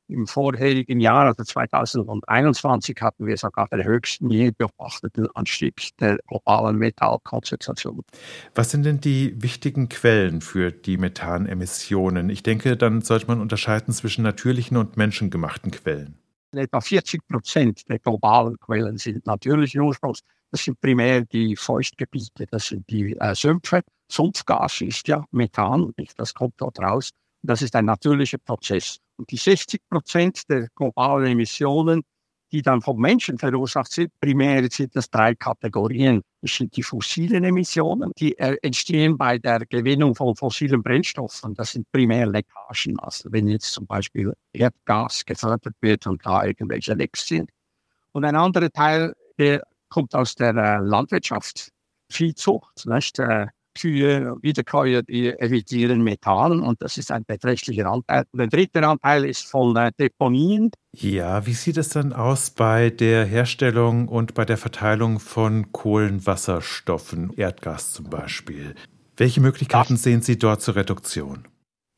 im 0.09 0.26
vorherigen 0.26 1.00
Jahr, 1.00 1.26
also 1.26 1.42
2021, 1.42 2.97
hatten 3.00 3.26
wir 3.26 3.37
sogar 3.37 3.68
den 3.68 3.85
höchsten 3.85 4.30
je 4.30 4.50
beobachteten 4.50 5.28
Anstieg 5.35 5.90
der 6.00 6.18
globalen 6.26 6.76
Metallkonzentration. 6.76 8.02
Was 8.54 8.71
sind 8.71 8.85
denn 8.85 9.00
die 9.00 9.40
wichtigen 9.42 9.88
Quellen 9.88 10.40
für 10.40 10.71
die 10.71 10.97
Methanemissionen? 10.97 12.30
Ich 12.30 12.42
denke, 12.42 12.76
dann 12.76 13.00
sollte 13.02 13.26
man 13.26 13.40
unterscheiden 13.40 13.92
zwischen 13.94 14.23
natürlichen 14.23 14.76
und 14.76 14.97
menschengemachten 14.97 15.71
Quellen. 15.71 16.18
Etwa 16.54 16.80
40 16.80 17.26
Prozent 17.26 17.88
der 17.88 17.99
globalen 17.99 18.59
Quellen 18.59 18.99
sind 18.99 19.26
natürlichen 19.26 19.80
Ursprungs. 19.80 20.21
Das 20.50 20.62
sind 20.62 20.78
primär 20.80 21.23
die 21.23 21.56
Feuchtgebiete, 21.56 22.47
das 22.50 22.66
sind 22.66 22.88
die 22.90 23.16
äh, 23.18 23.35
Sümpfe. 23.35 23.80
Sumpfgas 24.11 24.82
ist 24.82 25.09
ja 25.09 25.25
Methan, 25.30 25.94
das 26.18 26.35
kommt 26.35 26.54
dort 26.59 26.78
raus. 26.78 27.11
Das 27.40 27.62
ist 27.62 27.75
ein 27.75 27.87
natürlicher 27.87 28.37
Prozess. 28.37 28.99
Und 29.22 29.30
die 29.30 29.36
60 29.36 29.80
Prozent 29.88 30.48
der 30.48 30.66
globalen 30.74 31.26
Emissionen, 31.26 32.02
die 32.50 32.60
dann 32.60 32.82
vom 32.82 32.98
Menschen 32.98 33.38
verursacht 33.38 33.92
sind, 33.92 34.10
primär 34.20 34.68
sind 34.68 34.96
das 34.96 35.08
drei 35.08 35.36
Kategorien. 35.36 36.22
Das 36.40 36.56
sind 36.56 36.76
die 36.76 36.82
fossilen 36.82 37.44
Emissionen, 37.44 38.10
die 38.18 38.36
äh, 38.36 38.56
entstehen 38.62 39.16
bei 39.16 39.38
der 39.38 39.60
Gewinnung 39.64 40.16
von 40.16 40.34
fossilen 40.34 40.82
Brennstoffen. 40.82 41.54
Das 41.54 41.70
sind 41.70 41.86
primär 41.92 42.26
Leckagen. 42.26 42.98
Also 42.98 43.30
wenn 43.30 43.46
jetzt 43.46 43.72
zum 43.72 43.86
Beispiel 43.86 44.32
Erdgas 44.52 45.24
gefördert 45.24 45.76
wird 45.80 46.04
und 46.08 46.26
da 46.26 46.44
irgendwelche 46.44 46.94
Lecks 46.94 47.28
sind. 47.28 47.48
Und 48.10 48.24
ein 48.24 48.34
anderer 48.34 48.70
Teil, 48.70 49.14
der 49.38 49.62
kommt 49.88 50.16
aus 50.16 50.34
der 50.34 50.56
äh, 50.56 50.78
Landwirtschaft, 50.78 51.70
Viehzucht, 52.10 52.86
nicht? 52.86 53.20
Kühe, 53.74 54.36
Wiederkäuer, 54.42 55.02
die 55.02 55.28
emittieren 55.28 56.02
Methan 56.02 56.60
und 56.60 56.82
das 56.82 56.98
ist 56.98 57.10
ein 57.10 57.24
beträchtlicher 57.24 57.86
Anteil. 57.86 58.24
Und 58.32 58.38
der 58.38 58.46
dritte 58.48 58.86
Anteil 58.86 59.24
ist 59.24 59.46
von 59.46 59.76
äh, 59.76 59.92
Deponien. 59.98 60.70
Ja, 60.92 61.46
wie 61.46 61.54
sieht 61.54 61.76
es 61.76 61.90
dann 61.90 62.12
aus 62.12 62.50
bei 62.50 62.90
der 62.90 63.24
Herstellung 63.24 64.08
und 64.08 64.34
bei 64.34 64.44
der 64.44 64.58
Verteilung 64.58 65.20
von 65.20 65.72
Kohlenwasserstoffen, 65.72 67.32
Erdgas 67.36 67.92
zum 67.92 68.10
Beispiel? 68.10 68.74
Welche 69.16 69.40
Möglichkeiten 69.40 69.94
das, 69.94 70.02
sehen 70.02 70.22
Sie 70.22 70.38
dort 70.38 70.62
zur 70.62 70.76
Reduktion? 70.76 71.48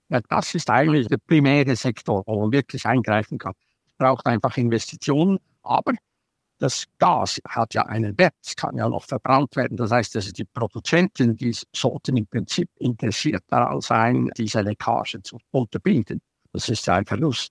Ja, 0.09 0.21
das 0.29 0.55
ist 0.55 0.71
eigentlich 0.71 1.09
der 1.09 1.19
primäre 1.19 1.77
Sektor, 1.77 2.23
wo 2.27 2.41
man 2.41 2.53
wirklich 2.53 2.85
eingreifen 2.87 3.39
kann. 3.39 3.55
Es 3.87 3.95
braucht 3.97 4.27
einfach 4.27 4.57
Investitionen, 4.57 5.39
aber 5.63 5.95
das 6.59 6.87
Gas 6.99 7.41
hat 7.49 7.75
ja 7.75 7.83
einen 7.87 8.17
Wert, 8.19 8.35
es 8.43 8.57
kann 8.57 8.77
ja 8.77 8.89
noch 8.89 9.05
verbrannt 9.05 9.57
werden. 9.57 9.77
Das 9.77 9.91
heißt, 9.91 10.17
also 10.17 10.33
die 10.33 10.45
Produzenten, 10.45 11.37
die 11.37 11.55
sollten 11.75 12.17
im 12.17 12.27
Prinzip 12.27 12.71
interessiert 12.79 13.43
daran 13.49 13.81
sein, 13.81 14.31
diese 14.37 14.61
Leckage 14.61 15.23
zu 15.23 15.39
unterbinden. 15.51 16.21
Das 16.53 16.69
ist 16.69 16.87
ja 16.87 16.95
ein 16.95 17.07
Verlust. 17.07 17.51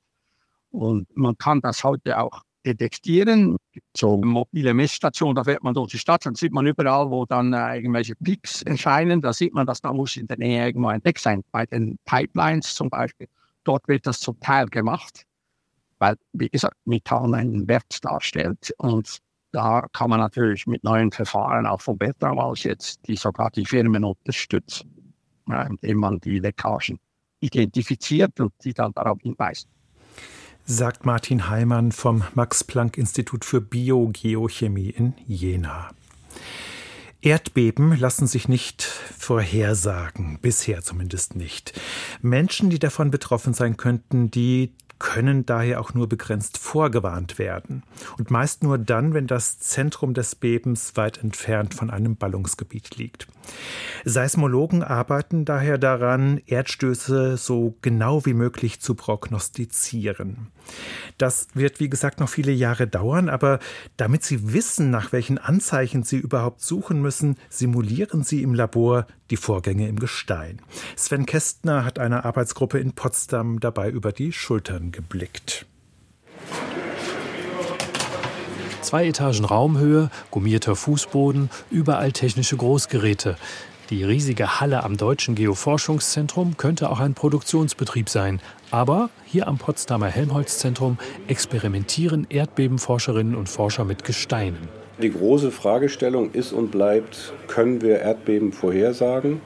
Und 0.72 1.07
man 1.15 1.38
kann 1.38 1.62
das 1.62 1.83
heute 1.83 2.17
auch 2.17 2.41
detektieren. 2.65 3.57
So 3.95 4.17
mobile 4.17 4.74
Messstationen, 4.74 5.36
da 5.36 5.43
fährt 5.43 5.63
man 5.63 5.74
durch 5.74 5.91
die 5.91 6.00
Stadt, 6.00 6.25
dann 6.25 6.36
sieht 6.36 6.53
man 6.53 6.65
überall, 6.65 7.12
wo 7.12 7.25
dann 7.25 7.53
äh, 7.53 7.75
irgendwelche 7.75 8.15
Peaks 8.15 8.62
erscheinen, 8.62 9.22
da 9.22 9.33
sieht 9.33 9.53
man, 9.53 9.67
dass 9.67 9.81
da 9.81 9.91
muss 9.91 10.15
in 10.15 10.27
der 10.27 10.38
Nähe 10.38 10.65
irgendwo 10.67 10.88
ein 10.88 11.03
Deck 11.03 11.19
sein. 11.19 11.43
Bei 11.51 11.65
den 11.65 12.00
Pipelines 12.05 12.74
zum 12.74 12.89
Beispiel, 12.89 13.27
dort 13.65 13.88
wird 13.88 14.07
das 14.07 14.19
zum 14.22 14.39
Teil 14.39 14.67
gemacht 14.67 15.25
weil, 16.00 16.15
wie 16.33 16.50
gesagt, 16.50 16.77
Methan 16.85 17.33
einen 17.33 17.67
Wert 17.67 18.03
darstellt. 18.03 18.73
Und 18.77 19.19
da 19.51 19.85
kann 19.93 20.09
man 20.09 20.19
natürlich 20.19 20.65
mit 20.67 20.83
neuen 20.83 21.12
Verfahren 21.12 21.65
auch 21.65 21.81
vom 21.81 22.00
Weltraum 22.00 22.39
aus 22.39 22.63
jetzt, 22.63 23.00
die 23.07 23.15
sogar 23.15 23.51
die 23.51 23.65
Firmen 23.65 24.03
unterstützen, 24.03 24.89
indem 25.47 25.97
man 25.97 26.19
die 26.19 26.39
Leckagen 26.39 27.00
identifiziert 27.39 28.39
und 28.39 28.53
die 28.63 28.73
dann 28.73 28.93
darauf 28.93 29.19
hinweist. 29.21 29.67
Sagt 30.65 31.05
Martin 31.05 31.50
Heimann 31.50 31.91
vom 31.91 32.23
Max-Planck-Institut 32.35 33.43
für 33.43 33.59
Biogeochemie 33.59 34.89
in 34.89 35.13
Jena. 35.27 35.89
Erdbeben 37.21 37.97
lassen 37.97 38.27
sich 38.27 38.50
nicht 38.50 38.81
vorhersagen, 38.83 40.39
bisher 40.41 40.81
zumindest 40.81 41.35
nicht. 41.35 41.79
Menschen, 42.21 42.69
die 42.69 42.79
davon 42.79 43.12
betroffen 43.12 43.53
sein 43.53 43.77
könnten, 43.77 44.29
die 44.29 44.73
können 45.03 45.45
daher 45.45 45.81
auch 45.81 45.93
nur 45.93 46.07
begrenzt 46.07 46.57
vorgewarnt 46.57 47.38
werden. 47.38 47.83
Und 48.17 48.31
meist 48.31 48.63
nur 48.63 48.77
dann, 48.77 49.13
wenn 49.13 49.27
das 49.27 49.60
Zentrum 49.60 50.13
des 50.13 50.33
Bebens 50.33 50.95
weit 50.95 51.22
entfernt 51.22 51.74
von 51.74 51.89
einem 51.89 52.15
Ballungsgebiet 52.15 52.95
liegt. 52.95 53.27
Seismologen 54.05 54.81
arbeiten 54.81 55.43
daher 55.43 55.77
daran, 55.77 56.41
Erdstöße 56.45 57.36
so 57.36 57.75
genau 57.81 58.25
wie 58.25 58.33
möglich 58.33 58.79
zu 58.79 58.95
prognostizieren. 58.95 60.48
Das 61.17 61.48
wird, 61.53 61.81
wie 61.81 61.89
gesagt, 61.89 62.22
noch 62.22 62.29
viele 62.29 62.53
Jahre 62.53 62.88
dauern, 62.88 63.27
aber 63.27 63.60
damit 63.98 64.24
Sie 64.24 64.53
wissen, 64.53 64.89
nach 64.89 65.12
welchen 65.12 65.38
Anzeichen 65.38 66.03
Sie 66.03 66.17
überhaupt 66.17 66.62
suchen 66.62 67.01
müssen, 67.01 67.36
simulieren 67.50 68.24
Sie 68.24 68.41
im 68.41 68.53
Labor 68.53 69.05
die 69.33 69.37
Vorgänge 69.37 69.87
im 69.87 69.97
Gestein. 69.97 70.61
Sven 70.95 71.25
Kästner 71.25 71.85
hat 71.85 71.97
einer 71.97 72.23
Arbeitsgruppe 72.23 72.77
in 72.77 72.93
Potsdam 72.93 73.59
dabei 73.59 73.89
über 73.89 74.11
die 74.11 74.31
Schultern 74.31 74.91
geblickt. 74.91 75.65
Zwei 78.81 79.07
Etagen 79.07 79.43
Raumhöhe, 79.43 80.11
gummierter 80.29 80.75
Fußboden, 80.75 81.49
überall 81.71 82.11
technische 82.11 82.57
Großgeräte. 82.57 83.35
Die 83.89 84.03
riesige 84.03 84.59
Halle 84.59 84.83
am 84.83 84.97
Deutschen 84.97 85.33
Geoforschungszentrum 85.33 86.55
könnte 86.57 86.91
auch 86.91 86.99
ein 86.99 87.15
Produktionsbetrieb 87.15 88.09
sein. 88.09 88.39
Aber 88.69 89.09
hier 89.25 89.47
am 89.47 89.57
Potsdamer 89.57 90.09
Helmholtz-Zentrum 90.09 90.99
experimentieren 91.27 92.27
Erdbebenforscherinnen 92.29 93.33
und 93.33 93.49
Forscher 93.49 93.83
mit 93.83 94.03
Gesteinen. 94.03 94.82
Die 95.03 95.12
große 95.12 95.51
Fragestellung 95.51 96.31
ist 96.31 96.53
und 96.53 96.72
bleibt, 96.72 97.33
können 97.50 97.81
wir 97.81 98.00
Erdbeben 98.00 98.53
vorhersagen 98.53 99.41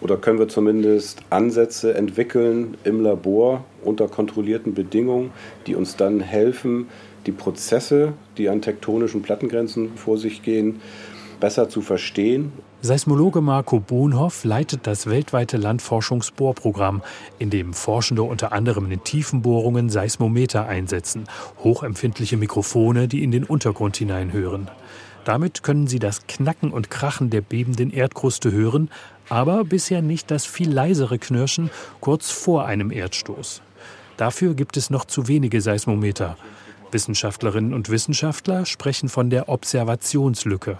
oder 0.00 0.16
können 0.16 0.38
wir 0.38 0.46
zumindest 0.46 1.22
Ansätze 1.30 1.94
entwickeln 1.94 2.76
im 2.84 3.00
Labor 3.00 3.64
unter 3.82 4.06
kontrollierten 4.06 4.72
Bedingungen, 4.72 5.32
die 5.66 5.74
uns 5.74 5.96
dann 5.96 6.20
helfen, 6.20 6.86
die 7.26 7.32
Prozesse, 7.32 8.12
die 8.38 8.48
an 8.48 8.62
tektonischen 8.62 9.22
Plattengrenzen 9.22 9.96
vor 9.96 10.16
sich 10.16 10.44
gehen, 10.44 10.80
besser 11.40 11.68
zu 11.68 11.80
verstehen. 11.80 12.52
Seismologe 12.82 13.42
Marco 13.42 13.78
Bohnhoff 13.78 14.42
leitet 14.44 14.86
das 14.86 15.04
weltweite 15.04 15.58
Landforschungsbohrprogramm, 15.58 17.02
in 17.38 17.50
dem 17.50 17.74
Forschende 17.74 18.22
unter 18.22 18.52
anderem 18.52 18.90
in 18.90 19.04
Tiefenbohrungen 19.04 19.90
Seismometer 19.90 20.66
einsetzen, 20.66 21.24
hochempfindliche 21.62 22.38
Mikrofone, 22.38 23.06
die 23.06 23.22
in 23.22 23.32
den 23.32 23.44
Untergrund 23.44 23.98
hineinhören. 23.98 24.70
Damit 25.26 25.62
können 25.62 25.88
sie 25.88 25.98
das 25.98 26.26
Knacken 26.26 26.70
und 26.70 26.90
Krachen 26.90 27.28
der 27.28 27.42
bebenden 27.42 27.90
Erdkruste 27.90 28.50
hören, 28.50 28.90
aber 29.28 29.64
bisher 29.64 30.00
nicht 30.00 30.30
das 30.30 30.46
viel 30.46 30.72
leisere 30.72 31.18
Knirschen 31.18 31.68
kurz 32.00 32.30
vor 32.30 32.64
einem 32.64 32.90
Erdstoß. 32.90 33.60
Dafür 34.16 34.54
gibt 34.54 34.78
es 34.78 34.88
noch 34.88 35.04
zu 35.04 35.28
wenige 35.28 35.60
Seismometer. 35.60 36.38
Wissenschaftlerinnen 36.92 37.74
und 37.74 37.90
Wissenschaftler 37.90 38.64
sprechen 38.64 39.10
von 39.10 39.28
der 39.28 39.50
Observationslücke. 39.50 40.78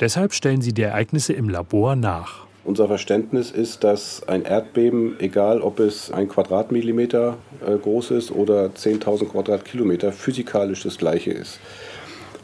Deshalb 0.00 0.32
stellen 0.34 0.60
sie 0.60 0.72
die 0.72 0.82
Ereignisse 0.82 1.32
im 1.32 1.48
Labor 1.48 1.94
nach. 1.96 2.46
Unser 2.64 2.88
Verständnis 2.88 3.50
ist, 3.50 3.84
dass 3.84 4.26
ein 4.26 4.42
Erdbeben, 4.44 5.16
egal 5.20 5.60
ob 5.60 5.80
es 5.80 6.10
ein 6.10 6.28
Quadratmillimeter 6.28 7.36
äh, 7.64 7.76
groß 7.76 8.12
ist 8.12 8.30
oder 8.30 8.68
10.000 8.68 9.26
Quadratkilometer, 9.26 10.12
physikalisch 10.12 10.82
das 10.82 10.96
gleiche 10.96 11.30
ist. 11.30 11.60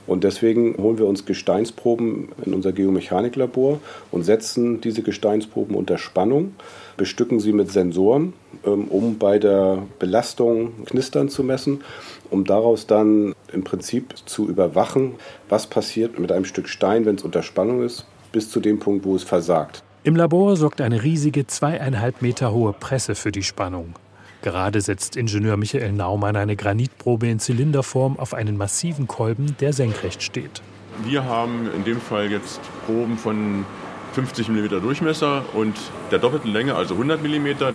Und 0.07 0.25
deswegen 0.25 0.77
holen 0.77 0.99
wir 0.99 1.07
uns 1.07 1.25
Gesteinsproben 1.25 2.31
in 2.45 2.53
unser 2.53 2.73
Geomechaniklabor 2.73 3.81
und 4.11 4.25
setzen 4.25 4.81
diese 4.81 5.03
Gesteinsproben 5.03 5.75
unter 5.75 5.99
Spannung, 5.99 6.55
bestücken 6.97 7.41
sie 7.41 7.53
mit 7.53 7.71
Sensoren, 7.71 8.33
um 8.63 9.19
bei 9.19 9.39
der 9.39 9.83
Belastung 9.99 10.85
Knistern 10.85 11.29
zu 11.29 11.43
messen, 11.43 11.83
um 12.31 12.45
daraus 12.45 12.87
dann 12.87 13.35
im 13.53 13.65
Prinzip 13.65 14.15
zu 14.27 14.49
überwachen, 14.49 15.15
was 15.49 15.67
passiert 15.67 16.19
mit 16.19 16.33
einem 16.33 16.45
Stück 16.45 16.69
Stein, 16.69 17.07
wenn 17.07 17.17
es 17.17 17.23
unter 17.23 17.43
Spannung 17.43 17.83
ist, 17.83 18.07
bis 18.33 18.51
zu 18.51 18.61
dem 18.61 18.79
Punkt, 18.79 19.05
wo 19.05 19.17
es 19.17 19.25
versagt. 19.25 19.83
Im 20.03 20.17
Labor 20.17 20.57
sorgt 20.57 20.81
eine 20.81 21.03
riesige 21.03 21.47
zweieinhalb 21.47 22.23
Meter 22.23 22.53
hohe 22.53 22.73
Presse 22.73 23.15
für 23.15 23.33
die 23.33 23.43
Spannung. 23.43 23.95
Gerade 24.43 24.81
setzt 24.81 25.17
Ingenieur 25.17 25.59
Michael 25.59 25.93
Naumann 25.93 26.37
eine 26.37 26.57
Granitprobe 26.57 27.29
in 27.29 27.39
Zylinderform 27.39 28.19
auf 28.19 28.33
einen 28.33 28.57
massiven 28.57 29.07
Kolben, 29.07 29.57
der 29.61 29.75
senkrecht 29.75 30.23
steht. 30.23 30.63
Wir 31.05 31.25
haben 31.25 31.69
in 31.77 31.85
dem 31.85 32.01
Fall 32.01 32.31
jetzt 32.31 32.61
Proben 32.87 33.19
von 33.19 33.67
50 34.15 34.49
mm 34.49 34.81
Durchmesser 34.81 35.45
und 35.53 35.77
der 36.11 36.19
doppelten 36.19 36.51
Länge, 36.51 36.75
also 36.75 36.95
100 36.95 37.23
mm. 37.23 37.75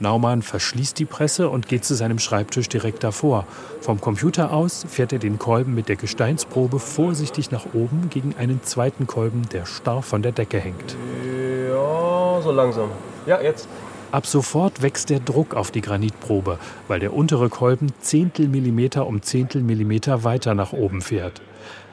Naumann 0.00 0.42
verschließt 0.42 0.98
die 0.98 1.04
Presse 1.04 1.48
und 1.48 1.68
geht 1.68 1.84
zu 1.84 1.94
seinem 1.94 2.18
Schreibtisch 2.18 2.68
direkt 2.68 3.04
davor. 3.04 3.46
Vom 3.80 4.00
Computer 4.00 4.52
aus 4.52 4.84
fährt 4.88 5.12
er 5.12 5.18
den 5.18 5.38
Kolben 5.38 5.74
mit 5.74 5.88
der 5.88 5.96
Gesteinsprobe 5.96 6.80
vorsichtig 6.80 7.50
nach 7.50 7.66
oben 7.74 8.10
gegen 8.10 8.34
einen 8.36 8.62
zweiten 8.62 9.06
Kolben, 9.06 9.42
der 9.52 9.66
starr 9.66 10.02
von 10.02 10.22
der 10.22 10.32
Decke 10.32 10.58
hängt. 10.58 10.96
Ja, 11.68 12.40
so 12.42 12.50
langsam. 12.50 12.90
Ja, 13.26 13.40
jetzt. 13.40 13.68
Ab 14.10 14.26
sofort 14.26 14.82
wächst 14.82 15.10
der 15.10 15.20
Druck 15.20 15.54
auf 15.54 15.70
die 15.70 15.80
Granitprobe, 15.80 16.58
weil 16.86 17.00
der 17.00 17.14
untere 17.14 17.48
Kolben 17.48 17.92
Zehntel 18.00 18.48
Millimeter 18.48 19.06
um 19.06 19.22
Zehntel 19.22 19.62
Millimeter 19.62 20.22
weiter 20.22 20.54
nach 20.54 20.72
oben 20.72 21.02
fährt. 21.02 21.40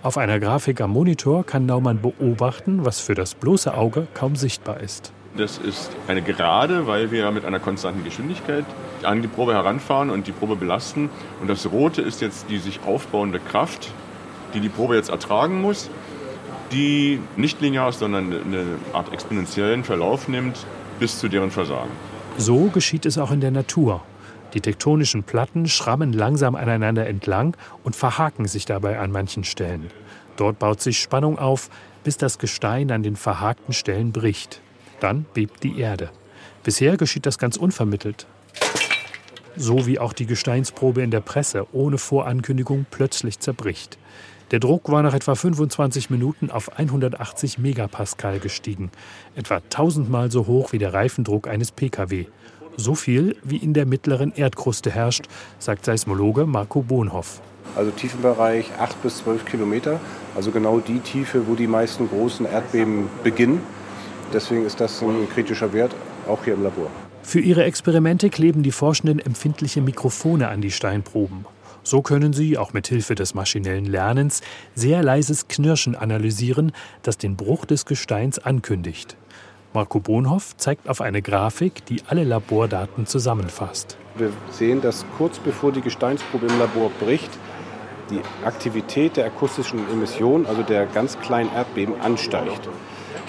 Auf 0.04 0.18
einer 0.18 0.40
Grafik 0.40 0.82
am 0.82 0.92
Monitor 0.92 1.44
kann 1.46 1.66
Naumann 1.66 2.02
beobachten, 2.02 2.86
was 2.86 3.00
für 3.00 3.16
das 3.16 3.36
bloße 3.36 3.76
Auge 3.76 4.08
kaum 4.14 4.36
sichtbar 4.36 4.82
ist. 4.82 5.14
Das 5.38 5.58
ist 5.58 5.92
eine 6.08 6.22
Gerade, 6.22 6.88
weil 6.88 7.12
wir 7.12 7.32
mit 7.32 7.46
einer 7.46 7.60
konstanten 7.60 8.04
Geschwindigkeit 8.04 8.66
an 9.04 9.22
die 9.22 9.30
Probe 9.30 9.54
heranfahren 9.54 10.10
und 10.10 10.28
die 10.28 10.34
Probe 10.34 10.58
belasten. 10.58 11.10
Und 11.40 11.50
das 11.50 11.72
Rote 11.72 12.02
ist 12.02 12.22
jetzt 12.22 12.50
die 12.50 12.58
sich 12.58 12.82
aufbauende 12.86 13.40
Kraft, 13.40 13.92
die 14.54 14.60
die 14.60 14.70
Probe 14.70 14.96
jetzt 14.96 15.10
ertragen 15.10 15.62
muss, 15.62 15.90
die 16.74 17.20
nicht 17.38 17.62
linear 17.62 17.90
ist, 17.90 18.00
sondern 18.00 18.34
eine 18.34 18.66
Art 18.94 19.14
exponentiellen 19.14 19.84
Verlauf 19.84 20.28
nimmt 20.28 20.66
bis 21.00 21.18
zu 21.18 21.30
deren 21.30 21.52
Versagen. 21.52 21.92
So 22.38 22.66
geschieht 22.66 23.06
es 23.06 23.18
auch 23.18 23.32
in 23.32 23.40
der 23.40 23.52
Natur. 23.52 24.02
Die 24.54 24.62
tektonischen 24.62 25.24
Platten 25.24 25.68
schrammen 25.68 26.12
langsam 26.12 26.56
aneinander 26.56 27.08
entlang 27.08 27.56
und 27.84 27.96
verhaken 27.96 28.48
sich 28.48 28.66
dabei 28.66 29.00
an 29.00 29.12
manchen 29.12 29.46
Stellen. 29.46 29.90
Dort 30.36 30.60
baut 30.60 30.82
sich 30.82 31.00
Spannung 31.00 31.40
auf, 31.40 31.70
bis 32.04 32.18
das 32.18 32.38
Gestein 32.38 32.92
an 32.92 33.04
den 33.04 33.16
verhakten 33.16 33.74
Stellen 33.74 34.12
bricht. 34.12 34.62
Dann 35.02 35.26
bebt 35.34 35.64
die 35.64 35.80
Erde. 35.80 36.12
Bisher 36.64 36.96
geschieht 36.96 37.26
das 37.26 37.40
ganz 37.40 37.58
unvermittelt. 37.58 38.28
So 39.58 39.88
wie 39.88 40.00
auch 40.00 40.14
die 40.14 40.28
Gesteinsprobe 40.28 41.02
in 41.02 41.12
der 41.12 41.22
Presse 41.22 41.66
ohne 41.74 41.98
Vorankündigung 41.98 42.86
plötzlich 42.90 43.40
zerbricht. 43.40 43.98
Der 44.52 44.60
Druck 44.60 44.92
war 44.92 45.02
nach 45.02 45.14
etwa 45.14 45.34
25 45.34 46.10
Minuten 46.10 46.52
auf 46.52 46.78
180 46.78 47.58
Megapascal 47.58 48.40
gestiegen, 48.40 48.92
etwa 49.36 49.62
tausendmal 49.70 50.30
so 50.30 50.46
hoch 50.46 50.72
wie 50.72 50.78
der 50.78 50.94
Reifendruck 50.94 51.48
eines 51.48 51.72
Pkw. 51.72 52.28
So 52.78 52.94
viel 52.94 53.38
wie 53.44 53.58
in 53.58 53.74
der 53.74 53.86
mittleren 53.86 54.34
Erdkruste 54.36 54.92
herrscht, 54.92 55.26
sagt 55.58 55.86
Seismologe 55.86 56.46
Marco 56.46 56.82
Bohnhoff. 56.82 57.42
Also 57.76 57.92
Tiefenbereich 57.92 58.72
8 58.78 59.02
bis 59.02 59.18
12 59.20 59.46
Kilometer, 59.46 60.00
also 60.36 60.52
genau 60.52 60.80
die 60.80 61.00
Tiefe, 61.00 61.48
wo 61.48 61.56
die 61.56 61.68
meisten 61.68 62.08
großen 62.10 62.46
Erdbeben 62.46 63.10
beginnen. 63.24 63.62
Deswegen 64.34 64.66
ist 64.66 64.80
das 64.80 65.02
ein 65.02 65.28
kritischer 65.34 65.74
Wert, 65.74 65.94
auch 66.28 66.44
hier 66.44 66.54
im 66.54 66.64
Labor. 66.64 66.88
Für 67.24 67.40
ihre 67.40 67.64
Experimente 67.64 68.30
kleben 68.30 68.64
die 68.64 68.72
Forschenden 68.72 69.20
empfindliche 69.20 69.82
Mikrofone 69.82 70.48
an 70.48 70.62
die 70.62 70.72
Steinproben. 70.72 71.46
So 71.84 72.02
können 72.02 72.34
sie, 72.34 72.58
auch 72.58 72.74
mit 72.74 72.88
Hilfe 72.88 73.16
des 73.16 73.34
maschinellen 73.34 73.86
Lernens, 73.86 74.42
sehr 74.76 75.02
leises 75.04 75.48
Knirschen 75.48 75.96
analysieren, 75.96 76.74
das 77.02 77.18
den 77.18 77.36
Bruch 77.36 77.66
des 77.66 77.86
Gesteins 77.86 78.40
ankündigt. 78.40 79.18
Marco 79.74 80.00
Bohnhoff 80.00 80.58
zeigt 80.58 80.90
auf 80.90 81.02
eine 81.02 81.22
Grafik, 81.22 81.86
die 81.86 82.04
alle 82.08 82.24
Labordaten 82.24 83.06
zusammenfasst. 83.06 83.98
Wir 84.16 84.32
sehen, 84.52 84.82
dass 84.82 85.06
kurz 85.18 85.40
bevor 85.40 85.72
die 85.72 85.82
Gesteinsprobe 85.82 86.48
im 86.48 86.60
Labor 86.60 86.92
bricht, 87.00 87.32
die 88.10 88.20
Aktivität 88.46 89.16
der 89.16 89.26
akustischen 89.26 89.80
Emission, 89.90 90.46
also 90.46 90.62
der 90.64 90.86
ganz 90.88 91.18
kleinen 91.20 91.50
Erdbeben, 91.54 92.00
ansteigt. 92.02 92.68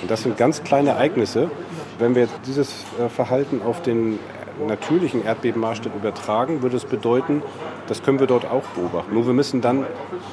Und 0.02 0.10
das 0.10 0.22
sind 0.22 0.36
ganz 0.36 0.64
kleine 0.64 0.90
Ereignisse. 0.90 1.50
Wenn 1.98 2.14
wir 2.14 2.28
dieses 2.46 2.84
äh, 2.98 3.08
Verhalten 3.08 3.62
auf 3.62 3.82
den 3.82 4.18
natürlichen 4.66 5.24
Erdbebenmaßstab 5.24 5.94
übertragen, 5.94 6.62
würde 6.62 6.76
es 6.76 6.84
bedeuten, 6.84 7.42
das 7.86 8.02
können 8.02 8.20
wir 8.20 8.26
dort 8.26 8.44
auch 8.44 8.64
beobachten. 8.74 9.14
Nur 9.14 9.26
wir 9.26 9.32
müssen 9.32 9.60
dann 9.60 9.86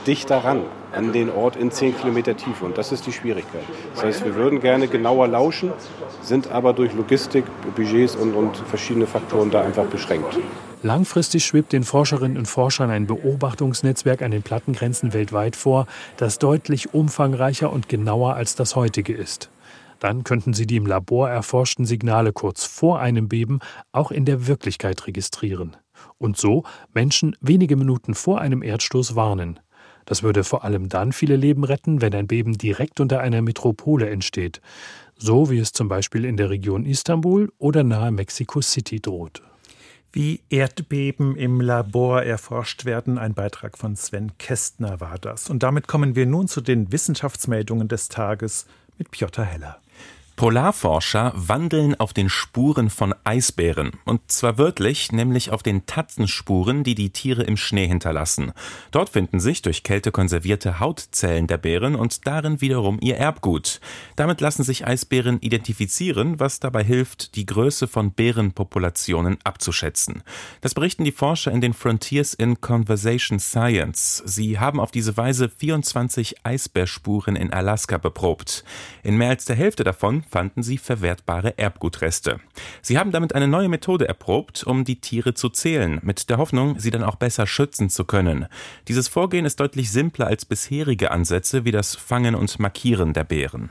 dichter 0.05 0.38
ran 0.38 0.63
an 0.91 1.13
den 1.13 1.29
Ort 1.29 1.55
in 1.55 1.71
10 1.71 1.97
Kilometer 1.97 2.36
Tiefe. 2.36 2.65
Und 2.65 2.77
das 2.77 2.91
ist 2.91 3.05
die 3.05 3.12
Schwierigkeit. 3.12 3.63
Das 3.95 4.03
heißt, 4.03 4.25
wir 4.25 4.36
würden 4.36 4.60
gerne 4.60 4.88
genauer 4.88 5.27
lauschen, 5.27 5.71
sind 6.21 6.51
aber 6.51 6.73
durch 6.73 6.93
Logistik, 6.93 7.45
Budgets 7.75 8.15
und, 8.15 8.34
und 8.34 8.58
verschiedene 8.58 9.08
Faktoren 9.08 9.51
da 9.51 9.62
einfach 9.62 9.86
beschränkt. 9.86 10.38
Langfristig 10.81 11.43
schwebt 11.43 11.73
den 11.73 11.83
Forscherinnen 11.83 12.37
und 12.37 12.45
Forschern 12.45 12.89
ein 12.89 13.05
Beobachtungsnetzwerk 13.05 14.21
an 14.21 14.31
den 14.31 14.43
Plattengrenzen 14.43 15.13
weltweit 15.13 15.57
vor, 15.57 15.87
das 16.15 16.39
deutlich 16.39 16.93
umfangreicher 16.93 17.71
und 17.73 17.89
genauer 17.89 18.35
als 18.35 18.55
das 18.55 18.77
heutige 18.77 19.13
ist. 19.13 19.49
Dann 19.99 20.23
könnten 20.23 20.53
Sie 20.53 20.65
die 20.65 20.77
im 20.77 20.85
Labor 20.85 21.29
erforschten 21.29 21.85
Signale 21.85 22.31
kurz 22.31 22.63
vor 22.63 23.01
einem 23.01 23.27
Beben 23.27 23.59
auch 23.91 24.11
in 24.11 24.23
der 24.23 24.47
Wirklichkeit 24.47 25.05
registrieren. 25.05 25.75
Und 26.17 26.37
so 26.37 26.63
Menschen 26.93 27.35
wenige 27.41 27.75
Minuten 27.75 28.13
vor 28.13 28.39
einem 28.39 28.63
Erdstoß 28.63 29.17
warnen. 29.17 29.59
Das 30.05 30.23
würde 30.23 30.45
vor 30.45 30.63
allem 30.63 30.87
dann 30.87 31.11
viele 31.11 31.35
Leben 31.35 31.65
retten, 31.65 32.01
wenn 32.01 32.15
ein 32.15 32.27
Beben 32.27 32.57
direkt 32.57 33.01
unter 33.01 33.19
einer 33.19 33.41
Metropole 33.41 34.09
entsteht, 34.09 34.61
so 35.17 35.49
wie 35.49 35.59
es 35.59 35.73
zum 35.73 35.89
Beispiel 35.89 36.23
in 36.23 36.37
der 36.37 36.49
Region 36.49 36.85
Istanbul 36.85 37.51
oder 37.57 37.83
nahe 37.83 38.11
Mexico 38.11 38.61
City 38.61 39.01
droht. 39.01 39.43
Wie 40.11 40.41
Erdbeben 40.49 41.35
im 41.35 41.61
Labor 41.61 42.23
erforscht 42.23 42.85
werden, 42.85 43.19
ein 43.19 43.35
Beitrag 43.35 43.77
von 43.77 43.95
Sven 43.95 44.31
Kästner 44.39 44.99
war 44.99 45.19
das. 45.19 45.51
Und 45.51 45.61
damit 45.61 45.87
kommen 45.87 46.15
wir 46.15 46.25
nun 46.25 46.47
zu 46.47 46.61
den 46.61 46.91
Wissenschaftsmeldungen 46.91 47.87
des 47.87 48.09
Tages 48.09 48.65
mit 48.97 49.11
Piotr 49.11 49.43
Heller. 49.43 49.79
Polarforscher 50.39 51.34
wandeln 51.36 51.99
auf 51.99 52.13
den 52.13 52.30
Spuren 52.30 52.89
von 52.89 53.13
Eisbären. 53.25 53.91
Und 54.06 54.32
zwar 54.32 54.58
wörtlich, 54.58 55.12
nämlich 55.12 55.52
auf 55.52 55.63
den 55.63 55.86
Tatzenspuren, 55.86 56.86
die 56.86 56.95
die 56.95 57.10
Tiere 57.10 57.43
im 57.43 57.58
Schnee 57.58 57.89
hinterlassen. 57.89 58.54
Dort 58.91 59.10
finden 59.10 59.41
sich 59.41 59.62
durch 59.63 59.84
Kälte 59.84 60.13
konservierte 60.13 60.80
Hautzellen 60.80 61.47
der 61.47 61.58
Bären 61.58 61.93
und 61.93 62.25
darin 62.25 62.62
wiederum 62.62 62.99
ihr 63.02 63.17
Erbgut. 63.17 63.82
Damit 64.15 64.39
lassen 64.39 64.63
sich 64.63 64.88
Eisbären 64.88 65.41
identifizieren, 65.41 66.39
was 66.39 66.62
dabei 66.62 66.86
hilft, 66.86 67.36
die 67.36 67.45
Größe 67.45 67.89
von 67.89 68.12
Bärenpopulationen 68.12 69.39
abzuschätzen. 69.43 70.23
Das 70.62 70.73
berichten 70.73 71.04
die 71.04 71.12
Forscher 71.12 71.52
in 71.52 71.60
den 71.60 71.73
Frontiers 71.73 72.34
in 72.34 72.62
Conversation 72.62 73.41
Science. 73.41 74.23
Sie 74.25 74.58
haben 74.58 74.80
auf 74.80 74.91
diese 74.91 75.17
Weise 75.17 75.49
24 75.49 76.45
Eisbärspuren 76.45 77.36
in 77.36 77.52
Alaska 77.52 77.97
beprobt. 77.97 78.63
In 79.04 79.17
mehr 79.17 79.32
als 79.32 79.43
der 79.43 79.58
Hälfte 79.58 79.84
davon 79.84 80.23
fanden 80.29 80.63
sie 80.63 80.77
verwertbare 80.77 81.57
Erbgutreste. 81.57 82.39
Sie 82.81 82.97
haben 82.97 83.11
damit 83.11 83.35
eine 83.35 83.47
neue 83.47 83.69
Methode 83.69 84.07
erprobt, 84.07 84.63
um 84.63 84.83
die 84.83 85.01
Tiere 85.01 85.33
zu 85.33 85.49
zählen, 85.49 85.99
mit 86.03 86.29
der 86.29 86.37
Hoffnung, 86.37 86.79
sie 86.79 86.91
dann 86.91 87.03
auch 87.03 87.15
besser 87.15 87.47
schützen 87.47 87.89
zu 87.89 88.05
können. 88.05 88.47
Dieses 88.87 89.07
Vorgehen 89.07 89.45
ist 89.45 89.59
deutlich 89.59 89.91
simpler 89.91 90.27
als 90.27 90.45
bisherige 90.45 91.11
Ansätze 91.11 91.65
wie 91.65 91.71
das 91.71 91.95
Fangen 91.95 92.35
und 92.35 92.59
Markieren 92.59 93.13
der 93.13 93.23
Bären. 93.23 93.69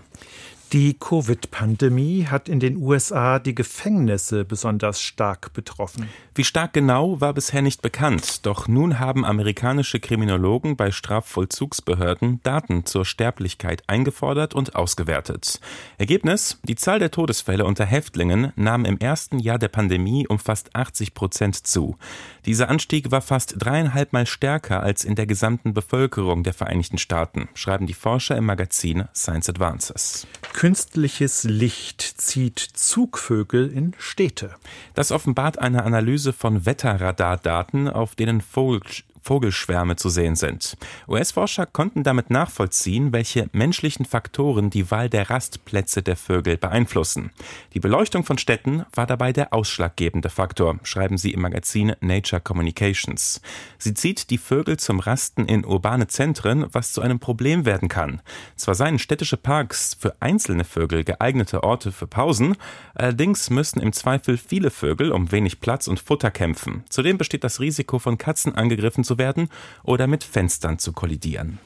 Die 0.73 0.93
Covid-Pandemie 0.93 2.27
hat 2.27 2.47
in 2.47 2.61
den 2.61 2.77
USA 2.77 3.39
die 3.39 3.55
Gefängnisse 3.55 4.45
besonders 4.45 5.01
stark 5.01 5.55
betroffen. 5.55 6.11
Wie 6.35 6.45
stark 6.45 6.75
genau 6.75 7.23
war 7.23 7.33
bisher 7.33 7.63
nicht 7.63 7.81
bekannt, 7.81 8.45
doch 8.45 8.69
nun 8.69 8.99
haben 8.99 9.25
amerikanische 9.25 9.99
Kriminologen 9.99 10.77
bei 10.77 10.91
Strafvollzugsbehörden 10.91 12.43
Daten 12.43 12.85
zur 12.85 13.07
Sterblichkeit 13.07 13.83
eingefordert 13.87 14.55
und 14.55 14.77
ausgewertet. 14.77 15.59
Ergebnis: 15.97 16.61
Die 16.65 16.77
Zahl 16.77 16.99
der 16.99 17.13
Todesfälle 17.13 17.65
unter 17.65 17.87
Häftlingen 17.87 18.53
nahm 18.55 18.85
im 18.85 18.99
ersten 18.99 19.39
Jahr 19.39 19.59
der 19.59 19.69
Pandemie 19.69 20.27
um 20.29 20.39
fast 20.39 20.77
80 20.77 21.15
Prozent 21.15 21.67
zu. 21.67 21.97
Dieser 22.45 22.69
Anstieg 22.69 23.11
war 23.11 23.23
fast 23.23 23.55
dreieinhalb 23.57 24.13
Mal 24.13 24.27
stärker 24.27 24.83
als 24.83 25.05
in 25.05 25.15
der 25.15 25.27
gesamten 25.27 25.73
Bevölkerung 25.73 26.43
der 26.43 26.53
Vereinigten 26.53 26.99
Staaten, 26.99 27.49
schreiben 27.55 27.87
die 27.87 27.95
Forscher 27.95 28.37
im 28.37 28.45
Magazin 28.45 29.05
Science 29.15 29.49
Advances. 29.49 30.27
Künstliches 30.59 31.45
Licht 31.45 32.03
zieht 32.03 32.59
Zugvögel 32.59 33.71
in 33.71 33.95
Städte. 33.97 34.57
Das 34.93 35.13
offenbart 35.13 35.61
eine 35.61 35.85
Analyse 35.85 36.33
von 36.33 36.67
Wetterradardaten, 36.67 37.87
auf 37.87 38.17
denen 38.17 38.41
Vogel 38.41 38.81
Vogelschwärme 39.29 39.97
zu 39.97 40.09
sehen 40.09 40.37
sind. 40.37 40.79
US-Forscher 41.07 41.67
konnten 41.67 42.03
damit 42.03 42.31
nachvollziehen, 42.31 43.13
welche 43.13 43.51
menschlichen 43.53 44.07
Faktoren 44.07 44.71
die 44.71 44.91
Wahl 44.91 45.11
der 45.11 45.29
Rastplätze 45.29 46.03
der 46.03 46.17
Vögel 46.17 46.57
beeinflussen. 46.57 47.31
Die 47.75 47.79
Beleuchtung 47.79 48.25
von 48.25 48.39
Städten 48.39 48.87
war 48.95 49.07
dabei 49.07 49.35
der 49.35 49.53
ausschlaggebende 49.53 50.31
Faktor, 50.31 50.79
schreiben 50.83 51.19
sie 51.19 51.35
im 51.35 51.43
Magazin 51.43 51.95
Nature 52.01 52.41
Communications. 52.41 53.43
Sie 53.77 53.93
zieht 53.93 54.31
die 54.31 54.39
Vögel 54.39 54.79
zum 54.79 54.99
Rasten 54.99 55.45
in 55.45 55.67
urbane 55.67 56.07
Zentren, 56.07 56.65
was 56.73 56.95
zu 56.95 57.03
einem 57.03 57.21
Problem 57.21 57.67
werden 57.67 57.91
kann. 57.91 58.23
Zwar 58.57 58.77
seien 58.77 58.99
städtische 58.99 59.37
Parks 59.37 59.95
für 60.01 60.17
einzelne 60.21 60.65
Vögel 60.65 61.05
geeignete 61.05 61.65
Orte 61.65 61.93
für 61.93 62.07
Pausen, 62.07 62.57
allerdings 62.95 63.51
müssen 63.51 63.81
im 63.81 63.93
Zweifel 63.93 64.39
viele 64.39 64.71
Vögel 64.71 65.13
um 65.13 65.31
wenig 65.33 65.61
Platz 65.61 65.87
und 65.87 66.01
Futter 66.01 66.31
kämpfen. 66.31 66.85
Zudem 66.89 67.19
besteht 67.19 67.45
das 67.45 67.61
Risiko, 67.61 67.99
von 67.99 68.17
Katzen 68.17 68.55
angegriffen 68.55 69.05
zu 69.19 69.25
werden 69.25 69.49
oder 69.83 70.07
mit 70.07 70.25
Fenstern 70.25 70.79
zu 70.79 70.93
kollidieren. 70.93 71.59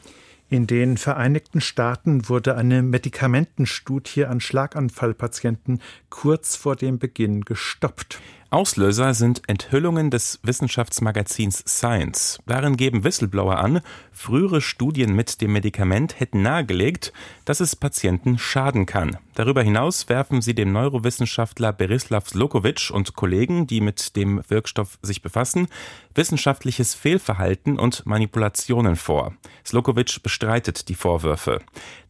In 0.49 0.67
den 0.67 0.99
Vereinigten 0.99 1.62
Staaten 1.62 2.29
wurde 2.29 2.57
eine 2.57 2.83
Medikamentenstudie 2.83 4.27
an 4.27 4.41
Schlaganfallpatienten 4.41 5.81
kurz 6.11 6.57
vor 6.57 6.77
dem 6.77 6.99
Beginn 6.99 7.47
gestoppt. 7.47 8.21
Auslöser 8.53 9.15
sind 9.15 9.41
Enthüllungen 9.47 10.11
des 10.11 10.38
Wissenschaftsmagazins 10.43 11.65
Science. 11.67 12.38
Darin 12.45 12.77
geben 12.77 13.03
Whistleblower 13.03 13.59
an, 13.59 13.81
frühere 14.12 14.61
Studien 14.61 15.17
mit 15.17 15.41
dem 15.41 15.55
Medikament 15.55 16.21
hätten 16.21 16.43
nahegelegt, 16.43 17.15
dass 17.47 17.61
es 17.61 17.75
Patienten 17.75 18.37
schaden 18.37 18.85
kann. 18.85 19.17
Darüber 19.35 19.62
hinaus 19.62 20.11
werfen 20.11 20.43
sie 20.43 20.55
dem 20.55 20.71
Neurowissenschaftler 20.71 21.73
Berislav 21.73 22.29
Slokovic 22.29 22.91
und 22.91 23.17
Kollegen, 23.17 23.67
die 23.67 23.81
mit 23.81 24.17
dem 24.17 24.43
Wirkstoff 24.49 24.99
sich 25.01 25.23
befassen, 25.23 25.69
wissenschaftliches 26.14 26.94
Fehlverhalten 26.94 27.79
und 27.79 28.07
Manipulationen 28.07 28.96
vor. 28.96 29.35
Slokovic 29.64 30.22
bestreitet 30.22 30.88
die 30.88 30.94
Vorwürfe. 30.94 31.61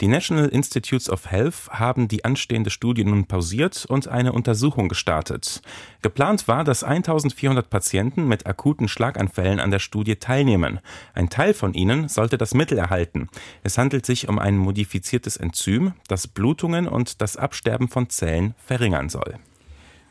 Die 0.01 0.09
National 0.09 0.49
Institutes 0.49 1.09
of 1.09 1.31
Health 1.31 1.69
haben 1.71 2.09
die 2.09 2.25
anstehende 2.25 2.71
Studie 2.71 3.05
nun 3.05 3.27
pausiert 3.27 3.87
und 3.89 4.09
eine 4.09 4.33
Untersuchung 4.33 4.89
gestartet. 4.89 5.63
Geplant 6.03 6.49
war, 6.49 6.65
dass 6.65 6.85
1400 6.85 7.69
Patienten 7.69 8.27
mit 8.27 8.47
akuten 8.47 8.89
Schlaganfällen 8.89 9.61
an 9.61 9.71
der 9.71 9.79
Studie 9.79 10.17
teilnehmen. 10.17 10.81
Ein 11.15 11.31
Teil 11.31 11.55
von 11.55 11.75
ihnen 11.75 12.09
sollte 12.09 12.39
das 12.39 12.55
Mittel 12.55 12.79
erhalten. 12.79 13.29
Es 13.63 13.79
handelt 13.79 14.07
sich 14.07 14.29
um 14.29 14.39
ein 14.39 14.57
modifiziertes 14.57 15.37
Enzym, 15.37 15.95
das 16.09 16.27
Blutungen 16.27 16.89
und 16.89 17.21
das 17.21 17.37
Absterben 17.37 17.89
von 17.89 18.09
Zellen 18.09 18.55
verringern 18.65 19.09
soll. 19.09 19.39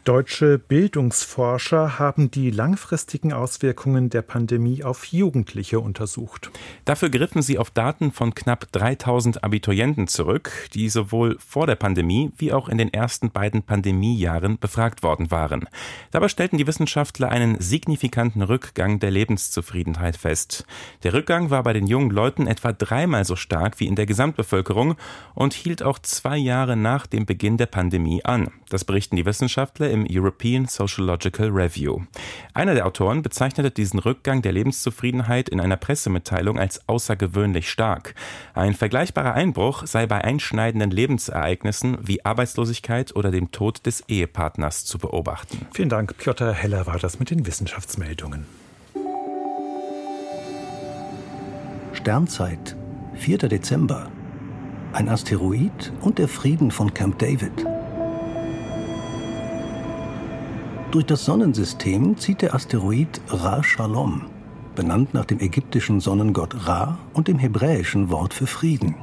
Deutsche 0.03 0.57
Bildungsforscher 0.57 1.99
haben 1.99 2.31
die 2.31 2.49
langfristigen 2.49 3.33
Auswirkungen 3.33 4.09
der 4.09 4.23
Pandemie 4.23 4.83
auf 4.83 5.05
Jugendliche 5.05 5.79
untersucht. 5.79 6.49
Dafür 6.85 7.11
griffen 7.11 7.43
sie 7.43 7.59
auf 7.59 7.69
Daten 7.69 8.11
von 8.11 8.33
knapp 8.33 8.71
3000 8.71 9.43
Abiturienten 9.43 10.07
zurück, 10.07 10.69
die 10.73 10.89
sowohl 10.89 11.37
vor 11.37 11.67
der 11.67 11.75
Pandemie 11.75 12.31
wie 12.37 12.51
auch 12.51 12.67
in 12.67 12.79
den 12.79 12.91
ersten 12.91 13.29
beiden 13.29 13.61
Pandemiejahren 13.61 14.57
befragt 14.57 15.03
worden 15.03 15.29
waren. 15.29 15.69
Dabei 16.09 16.29
stellten 16.29 16.57
die 16.57 16.65
Wissenschaftler 16.65 17.29
einen 17.29 17.61
signifikanten 17.61 18.41
Rückgang 18.41 18.97
der 18.97 19.11
Lebenszufriedenheit 19.11 20.17
fest. 20.17 20.65
Der 21.03 21.13
Rückgang 21.13 21.51
war 21.51 21.61
bei 21.61 21.73
den 21.73 21.85
jungen 21.85 22.09
Leuten 22.09 22.47
etwa 22.47 22.73
dreimal 22.73 23.23
so 23.23 23.35
stark 23.35 23.79
wie 23.79 23.85
in 23.85 23.95
der 23.95 24.07
Gesamtbevölkerung 24.07 24.95
und 25.35 25.53
hielt 25.53 25.83
auch 25.83 25.99
zwei 25.99 26.37
Jahre 26.37 26.75
nach 26.75 27.05
dem 27.05 27.27
Beginn 27.27 27.57
der 27.57 27.67
Pandemie 27.67 28.25
an. 28.25 28.49
Das 28.69 28.83
berichten 28.83 29.15
die 29.15 29.25
Wissenschaftler 29.25 29.90
im 29.91 30.07
European 30.09 30.65
Sociological 30.65 31.49
Review. 31.49 32.01
Einer 32.53 32.73
der 32.73 32.85
Autoren 32.87 33.21
bezeichnete 33.21 33.69
diesen 33.69 33.99
Rückgang 33.99 34.41
der 34.41 34.53
Lebenszufriedenheit 34.53 35.49
in 35.49 35.59
einer 35.59 35.77
Pressemitteilung 35.77 36.57
als 36.57 36.87
außergewöhnlich 36.87 37.69
stark. 37.69 38.15
Ein 38.53 38.73
vergleichbarer 38.73 39.33
Einbruch 39.33 39.85
sei 39.85 40.07
bei 40.07 40.23
einschneidenden 40.23 40.89
Lebensereignissen 40.89 41.97
wie 42.01 42.25
Arbeitslosigkeit 42.25 43.15
oder 43.15 43.29
dem 43.29 43.51
Tod 43.51 43.85
des 43.85 44.03
Ehepartners 44.07 44.85
zu 44.85 44.97
beobachten. 44.97 45.67
Vielen 45.73 45.89
Dank, 45.89 46.17
Piotr 46.17 46.53
Heller 46.53 46.87
war 46.87 46.97
das 46.97 47.19
mit 47.19 47.29
den 47.29 47.45
Wissenschaftsmeldungen. 47.45 48.45
Sternzeit, 51.93 52.75
4. 53.15 53.37
Dezember. 53.37 54.09
Ein 54.93 55.07
Asteroid 55.07 55.93
und 56.01 56.17
der 56.17 56.27
Frieden 56.27 56.71
von 56.71 56.93
Camp 56.93 57.19
David. 57.19 57.70
Durch 60.91 61.05
das 61.05 61.23
Sonnensystem 61.23 62.17
zieht 62.17 62.41
der 62.41 62.53
Asteroid 62.53 63.21
Ra 63.29 63.63
Shalom, 63.63 64.23
benannt 64.75 65.13
nach 65.13 65.23
dem 65.23 65.39
ägyptischen 65.39 66.01
Sonnengott 66.01 66.67
Ra 66.67 66.97
und 67.13 67.29
dem 67.29 67.39
hebräischen 67.39 68.09
Wort 68.09 68.33
für 68.33 68.45
Frieden. 68.45 68.95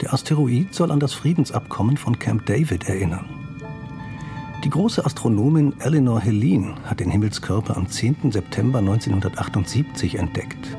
Der 0.00 0.14
Asteroid 0.14 0.74
soll 0.74 0.90
an 0.90 1.00
das 1.00 1.12
Friedensabkommen 1.12 1.98
von 1.98 2.18
Camp 2.18 2.46
David 2.46 2.88
erinnern. 2.88 3.26
Die 4.64 4.70
große 4.70 5.04
Astronomin 5.04 5.74
Eleanor 5.80 6.18
Helene 6.18 6.76
hat 6.84 7.00
den 7.00 7.10
Himmelskörper 7.10 7.76
am 7.76 7.88
10. 7.88 8.32
September 8.32 8.78
1978 8.78 10.14
entdeckt. 10.14 10.78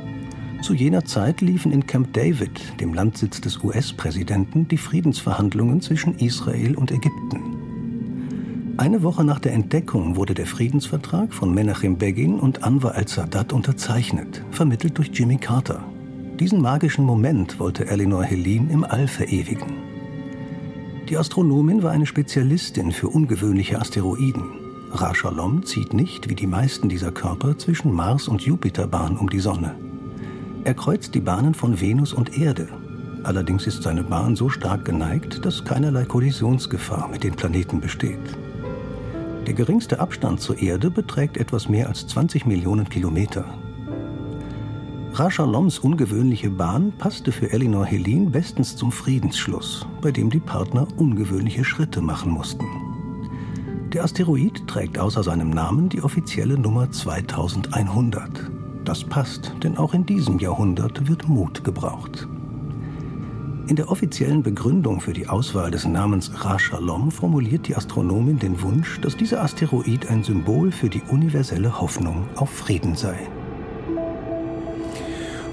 Zu 0.63 0.73
jener 0.73 1.05
Zeit 1.05 1.41
liefen 1.41 1.71
in 1.71 1.85
Camp 1.85 2.11
David, 2.13 2.79
dem 2.79 2.95
Landsitz 2.95 3.39
des 3.39 3.63
US-Präsidenten, 3.63 4.67
die 4.67 4.77
Friedensverhandlungen 4.77 5.79
zwischen 5.81 6.17
Israel 6.17 6.75
und 6.75 6.91
Ägypten. 6.91 7.62
Eine 8.83 9.01
Woche 9.01 9.23
nach 9.23 9.39
der 9.39 9.53
Entdeckung 9.53 10.17
wurde 10.17 10.33
der 10.33 10.45
Friedensvertrag 10.45 11.33
von 11.33 11.53
Menachem 11.53 11.97
Begin 11.97 12.37
und 12.37 12.65
Anwar 12.65 12.95
al-Sadat 12.95 13.53
unterzeichnet, 13.53 14.43
vermittelt 14.51 14.97
durch 14.97 15.09
Jimmy 15.13 15.37
Carter. 15.37 15.85
Diesen 16.37 16.61
magischen 16.61 17.05
Moment 17.05 17.61
wollte 17.61 17.87
Eleanor 17.87 18.25
Helene 18.25 18.69
im 18.73 18.83
All 18.83 19.07
verewigen. 19.07 19.71
Die 21.07 21.15
Astronomin 21.15 21.81
war 21.81 21.91
eine 21.91 22.05
Spezialistin 22.05 22.91
für 22.91 23.07
ungewöhnliche 23.07 23.79
Asteroiden. 23.79 24.43
Ra 24.91 25.15
Shalom 25.15 25.63
zieht 25.63 25.93
nicht, 25.93 26.29
wie 26.29 26.35
die 26.35 26.45
meisten 26.45 26.89
dieser 26.89 27.13
Körper, 27.13 27.57
zwischen 27.57 27.93
Mars 27.93 28.27
und 28.27 28.41
Jupiterbahn 28.41 29.15
um 29.15 29.29
die 29.29 29.39
Sonne. 29.39 29.75
Er 30.65 30.73
kreuzt 30.73 31.15
die 31.15 31.21
Bahnen 31.21 31.53
von 31.53 31.79
Venus 31.79 32.11
und 32.11 32.37
Erde. 32.37 32.67
Allerdings 33.23 33.65
ist 33.65 33.83
seine 33.83 34.03
Bahn 34.03 34.35
so 34.35 34.49
stark 34.49 34.83
geneigt, 34.83 35.45
dass 35.45 35.63
keinerlei 35.63 36.03
Kollisionsgefahr 36.03 37.07
mit 37.07 37.23
den 37.23 37.33
Planeten 37.33 37.79
besteht. 37.79 38.19
Der 39.45 39.53
geringste 39.53 39.99
Abstand 39.99 40.39
zur 40.39 40.61
Erde 40.61 40.89
beträgt 40.89 41.35
etwas 41.35 41.67
mehr 41.67 41.89
als 41.89 42.07
20 42.07 42.45
Millionen 42.45 42.87
Kilometer. 42.87 43.45
Ra 45.11 45.29
Shaloms 45.29 45.79
ungewöhnliche 45.79 46.49
Bahn 46.49 46.93
passte 46.97 47.33
für 47.33 47.51
Elinor 47.51 47.85
Helin 47.85 48.31
bestens 48.31 48.77
zum 48.77 48.91
Friedensschluss, 48.91 49.85
bei 50.01 50.11
dem 50.11 50.29
die 50.29 50.39
Partner 50.39 50.87
ungewöhnliche 50.97 51.65
Schritte 51.65 52.01
machen 52.01 52.31
mussten. 52.31 52.65
Der 53.91 54.05
Asteroid 54.05 54.65
trägt 54.65 54.97
außer 54.97 55.23
seinem 55.23 55.49
Namen 55.49 55.89
die 55.89 56.01
offizielle 56.01 56.57
Nummer 56.57 56.89
2100. 56.89 58.49
Das 58.85 59.03
passt, 59.03 59.53
denn 59.61 59.77
auch 59.77 59.93
in 59.93 60.05
diesem 60.05 60.39
Jahrhundert 60.39 61.07
wird 61.07 61.27
Mut 61.27 61.63
gebraucht. 61.65 62.27
In 63.65 63.77
der 63.77 63.89
offiziellen 63.89 64.43
Begründung 64.43 64.99
für 64.99 65.13
die 65.13 65.29
Auswahl 65.29 65.71
des 65.71 65.85
Namens 65.85 66.29
Ra 66.43 66.59
Shalom 66.59 67.11
formuliert 67.11 67.65
die 67.69 67.77
Astronomin 67.77 68.37
den 68.37 68.61
Wunsch, 68.61 68.99
dass 68.99 69.15
dieser 69.15 69.41
Asteroid 69.41 70.09
ein 70.09 70.21
Symbol 70.21 70.69
für 70.69 70.89
die 70.89 71.01
universelle 71.09 71.79
Hoffnung 71.79 72.27
auf 72.35 72.49
Frieden 72.49 72.95
sei. 72.95 73.17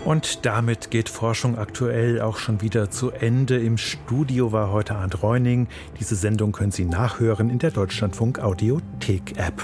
Und 0.05 0.45
damit 0.45 0.91
geht 0.91 1.09
Forschung 1.09 1.57
aktuell 1.57 2.21
auch 2.21 2.39
schon 2.39 2.61
wieder 2.63 2.91
zu 2.91 3.13
Ende. 3.13 3.59
Im 3.59 3.79
Studio 3.79 4.51
war 4.51 4.73
heute 4.73 4.97
Arndt 4.97 5.23
Reuning. 5.23 5.69
Diese 6.01 6.17
Sendung 6.17 6.51
können 6.51 6.73
Sie 6.73 6.87
nachhören 6.87 7.49
in 7.49 7.61
der 7.61 7.71
Deutschlandfunk 7.71 8.41
Audiothek 8.41 9.37
App. 9.37 9.63